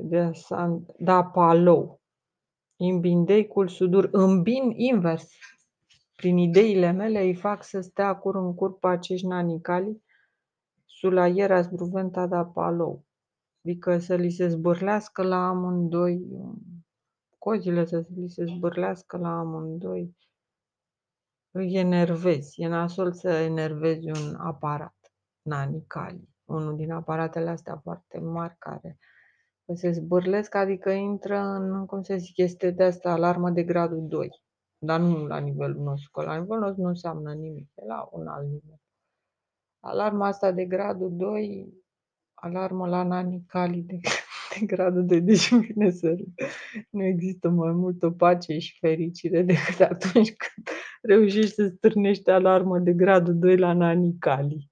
de 0.00 0.30
san 0.32 0.86
da, 0.98 1.24
Palou. 1.24 2.00
Imbindeicul 2.76 3.68
sudur 3.68 4.08
îmbin 4.12 4.70
invers. 4.76 5.28
Prin 6.14 6.36
ideile 6.36 6.90
mele 6.90 7.20
îi 7.20 7.34
fac 7.34 7.64
să 7.64 7.80
stea 7.80 8.16
cur 8.16 8.36
în 8.36 8.54
cur 8.54 8.78
pe 8.78 8.88
acești 8.88 9.26
Nani 9.26 9.60
Cali, 9.60 10.02
sulla 10.84 11.26
ieras 11.26 11.66
bruventa 11.66 12.26
da 12.26 12.44
Palou. 12.44 13.04
Adică 13.64 13.98
să 13.98 14.14
li 14.14 14.30
se 14.30 14.48
zbârlească 14.48 15.22
la 15.22 15.48
amândoi, 15.48 16.26
cozile 17.38 17.84
să 17.84 18.06
li 18.14 18.28
se 18.28 18.44
zbârlească 18.44 19.16
la 19.16 19.38
amândoi. 19.38 20.16
Îi 21.50 21.74
enervezi, 21.74 22.62
e 22.62 22.68
nasol 22.68 23.12
să 23.12 23.28
enervezi 23.28 24.06
un 24.06 24.34
aparat, 24.34 24.96
Nani 25.42 25.84
Cali, 25.86 26.28
unul 26.44 26.76
din 26.76 26.92
aparatele 26.92 27.50
astea 27.50 27.76
foarte 27.76 28.18
mari 28.18 28.56
care 28.58 28.98
se 29.74 29.90
zbârlesc, 29.90 30.54
adică 30.54 30.90
intră 30.90 31.38
în, 31.38 31.86
cum 31.86 32.02
să 32.02 32.16
zic, 32.16 32.36
este 32.36 32.70
de 32.70 32.82
asta 32.82 33.10
alarmă 33.10 33.50
de 33.50 33.62
gradul 33.62 34.06
2. 34.08 34.42
Dar 34.78 35.00
nu 35.00 35.26
la 35.26 35.38
nivelul 35.38 35.82
nostru, 35.82 36.10
că 36.10 36.22
la 36.22 36.36
nivelul 36.36 36.62
nostru 36.62 36.82
nu 36.82 36.88
înseamnă 36.88 37.32
nimic, 37.32 37.68
e 37.74 37.84
la 37.86 38.08
un 38.12 38.26
alt 38.26 38.46
nivel. 38.46 38.80
Alarma 39.80 40.26
asta 40.26 40.52
de 40.52 40.64
gradul 40.64 41.16
2, 41.16 41.68
alarmă 42.34 42.86
la 42.86 43.02
Nani 43.02 43.44
Cali 43.46 43.80
de, 43.80 44.00
de 44.58 44.66
gradul 44.66 45.06
2, 45.06 45.20
deci 45.20 45.54
vine 45.54 45.90
să 45.90 46.16
nu 46.90 47.04
există 47.04 47.48
mai 47.48 47.72
multă 47.72 48.10
pace 48.10 48.58
și 48.58 48.78
fericire 48.78 49.42
decât 49.42 49.80
atunci 49.80 50.34
când 50.36 50.68
reușești 51.02 51.54
să 51.54 51.66
stârnești 51.66 52.30
alarmă 52.30 52.78
de 52.78 52.92
gradul 52.92 53.38
2 53.38 53.56
la 53.56 53.72
Nani 53.72 54.16
Cali. 54.18 54.70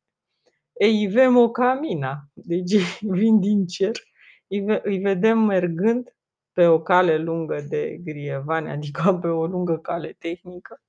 Ei, 0.73 1.07
vem 1.07 1.37
o 1.37 1.51
camina, 1.51 2.29
deci 2.33 2.77
vin 3.19 3.41
din 3.41 3.67
cer, 3.67 3.97
îi, 4.49 4.61
ve- 4.61 4.81
îi 4.85 4.99
vedem 4.99 5.39
mergând 5.39 6.17
pe 6.53 6.67
o 6.67 6.81
cale 6.81 7.19
lungă 7.19 7.61
de 7.69 7.97
grievane, 8.05 8.71
adică 8.71 9.13
pe 9.23 9.27
o 9.29 9.47
lungă 9.47 9.79
cale 9.79 10.17
tehnică. 10.19 10.81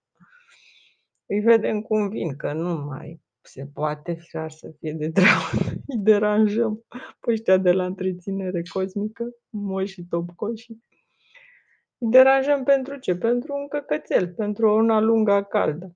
Îi 1.25 1.39
vedem 1.39 1.81
cum 1.81 2.09
vin, 2.09 2.35
că 2.35 2.53
nu 2.53 2.73
mai 2.73 3.21
se 3.41 3.65
poate 3.73 4.13
firar 4.13 4.51
să 4.51 4.71
fie 4.79 4.91
de 4.91 5.11
treabă. 5.11 5.49
Îi 5.87 5.97
deranjăm 5.97 6.85
pe 7.19 7.31
ăștia 7.31 7.57
de 7.57 7.71
la 7.71 7.85
întreținere 7.85 8.61
cosmică, 8.73 9.29
moșii 9.49 10.03
topcoșii. 10.09 10.83
Îi 11.97 12.09
deranjăm 12.09 12.63
pentru 12.63 12.97
ce? 12.97 13.15
Pentru 13.15 13.53
un 13.55 13.67
căcățel, 13.67 14.33
pentru 14.33 14.75
una 14.75 14.99
lungă 14.99 15.47
caldă. 15.49 15.93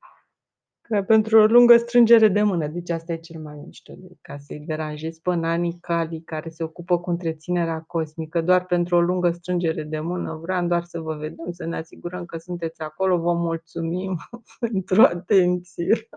Că 0.91 1.01
pentru 1.01 1.37
o 1.39 1.45
lungă 1.45 1.77
strângere 1.77 2.27
de 2.27 2.41
mână, 2.41 2.67
deci 2.67 2.89
asta 2.89 3.13
e 3.13 3.17
cel 3.17 3.41
mai 3.41 3.55
mișto, 3.65 3.93
de- 3.97 4.17
ca 4.21 4.37
să-i 4.37 4.59
deranjezi 4.59 5.21
pe 5.21 5.35
nanii 5.35 5.77
Cali 5.81 6.21
care 6.25 6.49
se 6.49 6.63
ocupă 6.63 6.99
cu 6.99 7.09
întreținerea 7.09 7.83
cosmică, 7.87 8.41
doar 8.41 8.65
pentru 8.65 8.95
o 8.95 9.01
lungă 9.01 9.31
strângere 9.31 9.83
de 9.83 9.99
mână, 9.99 10.39
vreau 10.41 10.67
doar 10.67 10.83
să 10.83 10.99
vă 10.99 11.15
vedem, 11.15 11.51
să 11.51 11.65
ne 11.65 11.77
asigurăm 11.77 12.25
că 12.25 12.37
sunteți 12.37 12.81
acolo, 12.81 13.17
vă 13.17 13.33
mulțumim 13.33 14.17
pentru 14.59 15.01
atenție. 15.01 16.09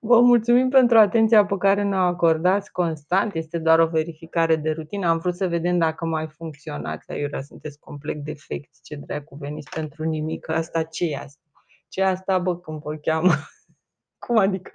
Vă 0.00 0.20
mulțumim 0.20 0.68
pentru 0.68 0.98
atenția 0.98 1.44
pe 1.44 1.56
care 1.58 1.82
ne-o 1.82 1.98
acordați 1.98 2.72
constant, 2.72 3.34
este 3.34 3.58
doar 3.58 3.78
o 3.78 3.86
verificare 3.86 4.56
de 4.56 4.70
rutină. 4.70 5.06
Am 5.06 5.18
vrut 5.18 5.34
să 5.34 5.48
vedem 5.48 5.78
dacă 5.78 6.04
mai 6.04 6.28
funcționați, 6.28 7.10
aiurea 7.10 7.42
sunteți 7.42 7.78
complet 7.78 8.16
defecți, 8.16 8.82
ce 8.82 8.96
dracu 8.96 9.36
veniți 9.36 9.70
pentru 9.74 10.04
nimic, 10.04 10.48
asta 10.48 10.82
ce 10.82 11.04
e 11.04 11.16
asta? 11.16 11.38
Ce 11.94 12.00
e 12.00 12.04
asta, 12.04 12.38
bă, 12.38 12.58
când 12.58 12.80
vă 12.80 12.96
cheamă? 12.96 13.32
Cum 14.26 14.36
adică? 14.36 14.70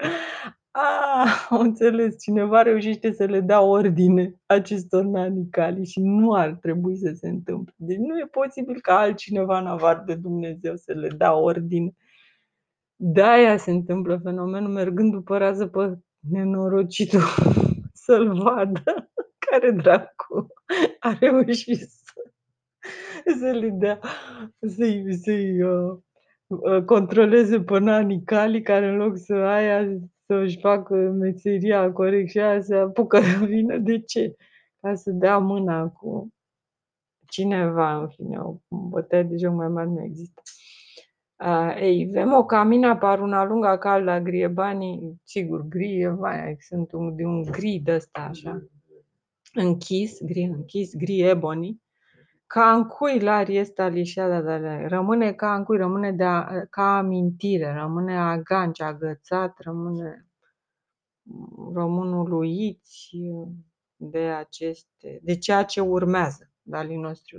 A, 0.71 1.25
am 1.49 1.59
înțeles, 1.59 2.21
cineva 2.21 2.61
reușește 2.61 3.11
să 3.11 3.25
le 3.25 3.39
dea 3.39 3.61
ordine 3.61 4.35
acestor 4.45 5.03
nanicali 5.03 5.85
și 5.85 5.99
nu 5.99 6.33
ar 6.33 6.53
trebui 6.53 6.97
să 6.97 7.11
se 7.13 7.29
întâmple. 7.29 7.73
Deci 7.77 7.97
nu 7.97 8.19
e 8.19 8.25
posibil 8.25 8.81
ca 8.81 8.97
altcineva 8.97 9.59
în 9.59 9.67
afară 9.67 10.03
de 10.05 10.15
Dumnezeu 10.15 10.75
să 10.75 10.93
le 10.93 11.07
dea 11.07 11.33
ordine. 11.33 11.91
De-aia 12.95 13.57
se 13.57 13.71
întâmplă 13.71 14.19
fenomenul 14.23 14.71
mergând 14.71 15.11
după 15.11 15.37
rază 15.37 15.67
pe 15.67 15.97
nenorocitul 16.19 17.21
să-l 18.05 18.33
vadă 18.33 19.11
care 19.49 19.71
dracu 19.71 20.47
a 20.99 21.17
reușit 21.19 21.79
să, 21.79 22.31
să 23.39 23.51
le 23.51 23.69
dea, 23.69 23.99
să-i, 24.59 25.17
să-i 25.23 25.61
uh, 25.61 25.91
uh, 25.91 25.99
controleze 26.85 27.61
pe 27.61 27.79
nanii 27.79 28.23
cali 28.23 28.61
care 28.61 28.87
în 28.87 28.95
loc 28.95 29.17
să 29.17 29.33
aia 29.33 29.99
să-și 30.25 30.59
facă 30.59 30.95
meseria 30.95 31.91
corect 31.91 32.29
și 32.29 32.39
aia 32.39 32.61
se 32.61 32.75
apucă 32.75 33.19
să 33.21 33.45
vină. 33.45 33.77
De 33.77 33.99
ce? 33.99 34.35
Ca 34.81 34.95
să 34.95 35.11
dea 35.11 35.37
mâna 35.37 35.87
cu 35.87 36.33
cineva, 37.27 38.01
în 38.01 38.07
fine, 38.07 38.39
o 38.39 38.55
bătaie 38.67 39.23
de 39.23 39.37
joc 39.37 39.53
mai 39.53 39.67
mare 39.67 39.87
nu 39.87 40.03
există. 40.03 40.41
Uh, 41.43 41.77
ei, 41.79 42.05
vem 42.05 42.33
o 42.33 42.45
camina 42.45 42.97
par 42.97 43.19
una 43.19 43.43
lunga 43.43 43.77
calda 43.77 44.21
griebanii, 44.21 45.21
sigur, 45.23 45.67
griebani, 45.67 46.57
sunt 46.59 46.91
un, 46.91 47.15
de 47.15 47.25
un 47.25 47.41
gri 47.41 47.81
de 47.83 47.93
ăsta 47.93 48.19
așa, 48.19 48.63
închis, 49.53 50.23
gri 50.23 50.41
închis, 50.41 50.95
gri 50.95 51.21
ebony, 51.21 51.81
ca 52.49 52.73
în 52.73 52.83
cui 52.83 53.19
lari 53.19 53.57
este 53.57 53.81
alișada 53.81 54.41
de 54.41 54.57
la 54.57 54.87
rămâne 54.87 55.33
ca 55.33 55.55
în 55.55 55.63
cui, 55.63 55.77
rămâne 55.77 56.11
de 56.11 56.23
a, 56.23 56.65
ca 56.69 56.97
amintire, 56.97 57.73
rămâne 57.73 58.17
aganci, 58.17 58.81
agățat, 58.81 59.59
rămâne 59.59 60.27
rămân 61.73 62.13
uluiți 62.13 63.09
de 63.95 64.19
aceste, 64.19 65.19
de 65.21 65.37
ceea 65.37 65.63
ce 65.63 65.81
urmează, 65.81 66.51
dalii 66.61 66.97
noștri. 66.97 67.37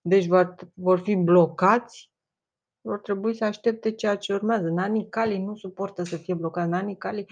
Deci 0.00 0.26
vor, 0.26 0.54
vor 0.74 0.98
fi 0.98 1.14
blocați 1.14 2.10
vor 2.86 3.00
trebui 3.00 3.34
să 3.34 3.44
aștepte 3.44 3.90
ceea 3.90 4.16
ce 4.16 4.32
urmează. 4.32 4.68
Nanii 4.68 5.08
Cali 5.08 5.38
nu 5.38 5.56
suportă 5.56 6.02
să 6.02 6.16
fie 6.16 6.34
blocați. 6.34 6.68
Nanii 6.68 6.96
Cali 6.96 7.26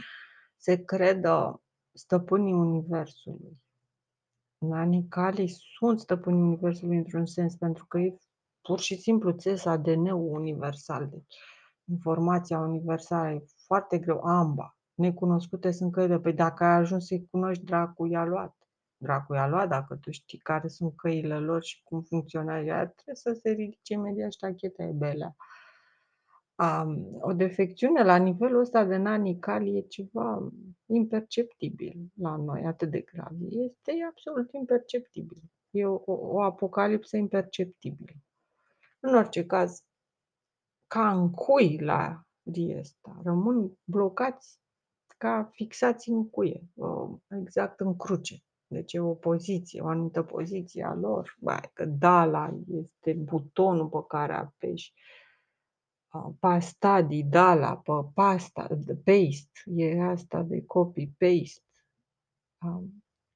se 0.56 0.84
credă 0.84 1.62
stăpânii 1.92 2.52
Universului. 2.52 3.63
Nanii 4.66 5.06
Cali 5.08 5.54
sunt 5.78 6.00
stăpânii 6.00 6.42
Universului 6.42 6.96
într-un 6.96 7.26
sens, 7.26 7.56
pentru 7.56 7.86
că 7.86 7.98
ei 7.98 8.18
pur 8.62 8.80
și 8.80 8.96
simplu 8.96 9.32
țes 9.32 9.64
ADN-ul 9.64 10.34
universal. 10.34 11.08
Deci, 11.10 11.36
informația 11.90 12.58
universală 12.58 13.30
e 13.30 13.44
foarte 13.66 13.98
greu. 13.98 14.20
Amba. 14.20 14.76
Necunoscute 14.94 15.70
sunt 15.70 15.92
căile. 15.92 16.18
Păi 16.18 16.32
dacă 16.32 16.64
ai 16.64 16.74
ajuns 16.74 17.06
să-i 17.06 17.28
cunoști, 17.30 17.64
dracu 17.64 18.06
i-a 18.06 18.24
luat. 18.24 18.56
Dracu 18.96 19.34
i-a 19.34 19.48
luat 19.48 19.68
dacă 19.68 19.96
tu 19.96 20.10
știi 20.10 20.38
care 20.38 20.68
sunt 20.68 20.96
căile 20.96 21.38
lor 21.38 21.62
și 21.62 21.82
cum 21.82 22.02
funcționează. 22.02 22.66
Ea 22.66 22.86
trebuie 22.86 23.14
să 23.14 23.38
se 23.42 23.50
ridice 23.50 23.92
imediat 23.92 24.32
ștacheta 24.32 24.82
e 24.82 24.92
belea. 24.92 25.36
Um, 26.56 27.18
o 27.20 27.32
defecțiune 27.32 28.02
la 28.02 28.16
nivelul 28.16 28.60
ăsta 28.60 28.84
de 28.84 28.96
nani 28.96 29.38
cali 29.38 29.76
e 29.76 29.80
ceva 29.80 30.52
imperceptibil 30.86 32.12
la 32.14 32.36
noi, 32.36 32.64
atât 32.64 32.90
de 32.90 33.00
grav. 33.00 33.32
Este 33.48 33.92
absolut 34.08 34.52
imperceptibil. 34.52 35.42
E 35.70 35.86
o, 35.86 36.02
o 36.06 36.42
apocalipsă 36.42 37.16
imperceptibilă. 37.16 38.12
În 39.00 39.14
orice 39.14 39.46
caz, 39.46 39.84
ca 40.86 41.12
în 41.12 41.30
cui 41.30 41.78
la 41.78 42.24
Riesta, 42.52 43.20
rămân 43.22 43.78
blocați 43.84 44.58
ca 45.18 45.48
fixați 45.52 46.08
în 46.08 46.30
cuie, 46.30 46.68
exact 47.40 47.80
în 47.80 47.96
cruce. 47.96 48.42
Deci 48.66 48.92
e 48.92 49.00
o 49.00 49.14
poziție, 49.14 49.80
o 49.80 49.86
anumită 49.86 50.22
poziție 50.22 50.84
a 50.84 50.94
lor. 50.94 51.36
Bai, 51.40 51.70
că 51.72 51.84
dala 51.84 52.54
este 52.66 53.12
butonul 53.12 53.88
pe 53.88 54.04
care 54.08 54.32
apeși 54.32 54.92
pasta 56.38 57.02
di 57.02 57.22
dala, 57.22 57.76
pe 57.76 57.92
pasta, 58.14 58.68
paste, 59.04 59.60
e 59.64 60.02
asta 60.02 60.42
de 60.42 60.64
copy-paste, 60.66 61.62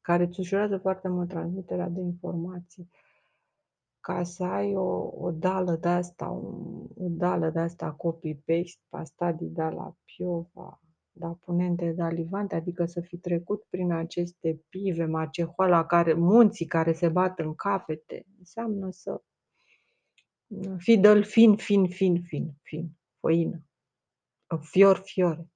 care 0.00 0.24
îți 0.24 0.40
ușurează 0.40 0.78
foarte 0.78 1.08
mult 1.08 1.28
transmiterea 1.28 1.88
de 1.88 2.00
informații. 2.00 2.90
Ca 4.00 4.22
să 4.22 4.44
ai 4.44 4.74
o, 4.74 5.10
o 5.16 5.30
dală 5.30 5.76
de 5.76 5.88
asta, 5.88 6.30
o, 6.30 6.46
o 6.96 7.08
dală 7.08 7.50
de 7.50 7.58
asta 7.58 7.92
copy-paste, 7.92 8.80
pasta 8.88 9.32
di 9.32 9.46
dala 9.46 9.96
piova, 10.04 10.80
da, 11.12 11.38
punente 11.44 11.92
da 11.92 12.08
livante, 12.08 12.54
adică 12.54 12.84
să 12.84 13.00
fi 13.00 13.16
trecut 13.16 13.64
prin 13.68 13.92
aceste 13.92 14.64
pive, 14.68 15.04
macehoala, 15.04 15.86
care, 15.86 16.12
munții 16.12 16.66
care 16.66 16.92
se 16.92 17.08
bat 17.08 17.38
în 17.38 17.54
capete, 17.54 18.26
înseamnă 18.38 18.90
să 18.90 19.22
Fidel 20.78 21.24
fin, 21.24 21.56
fin, 21.56 21.88
fin, 21.88 22.22
fin, 22.22 22.58
fin, 22.62 22.98
făină. 23.20 23.62
Fior, 24.60 25.02
fiore. 25.04 25.48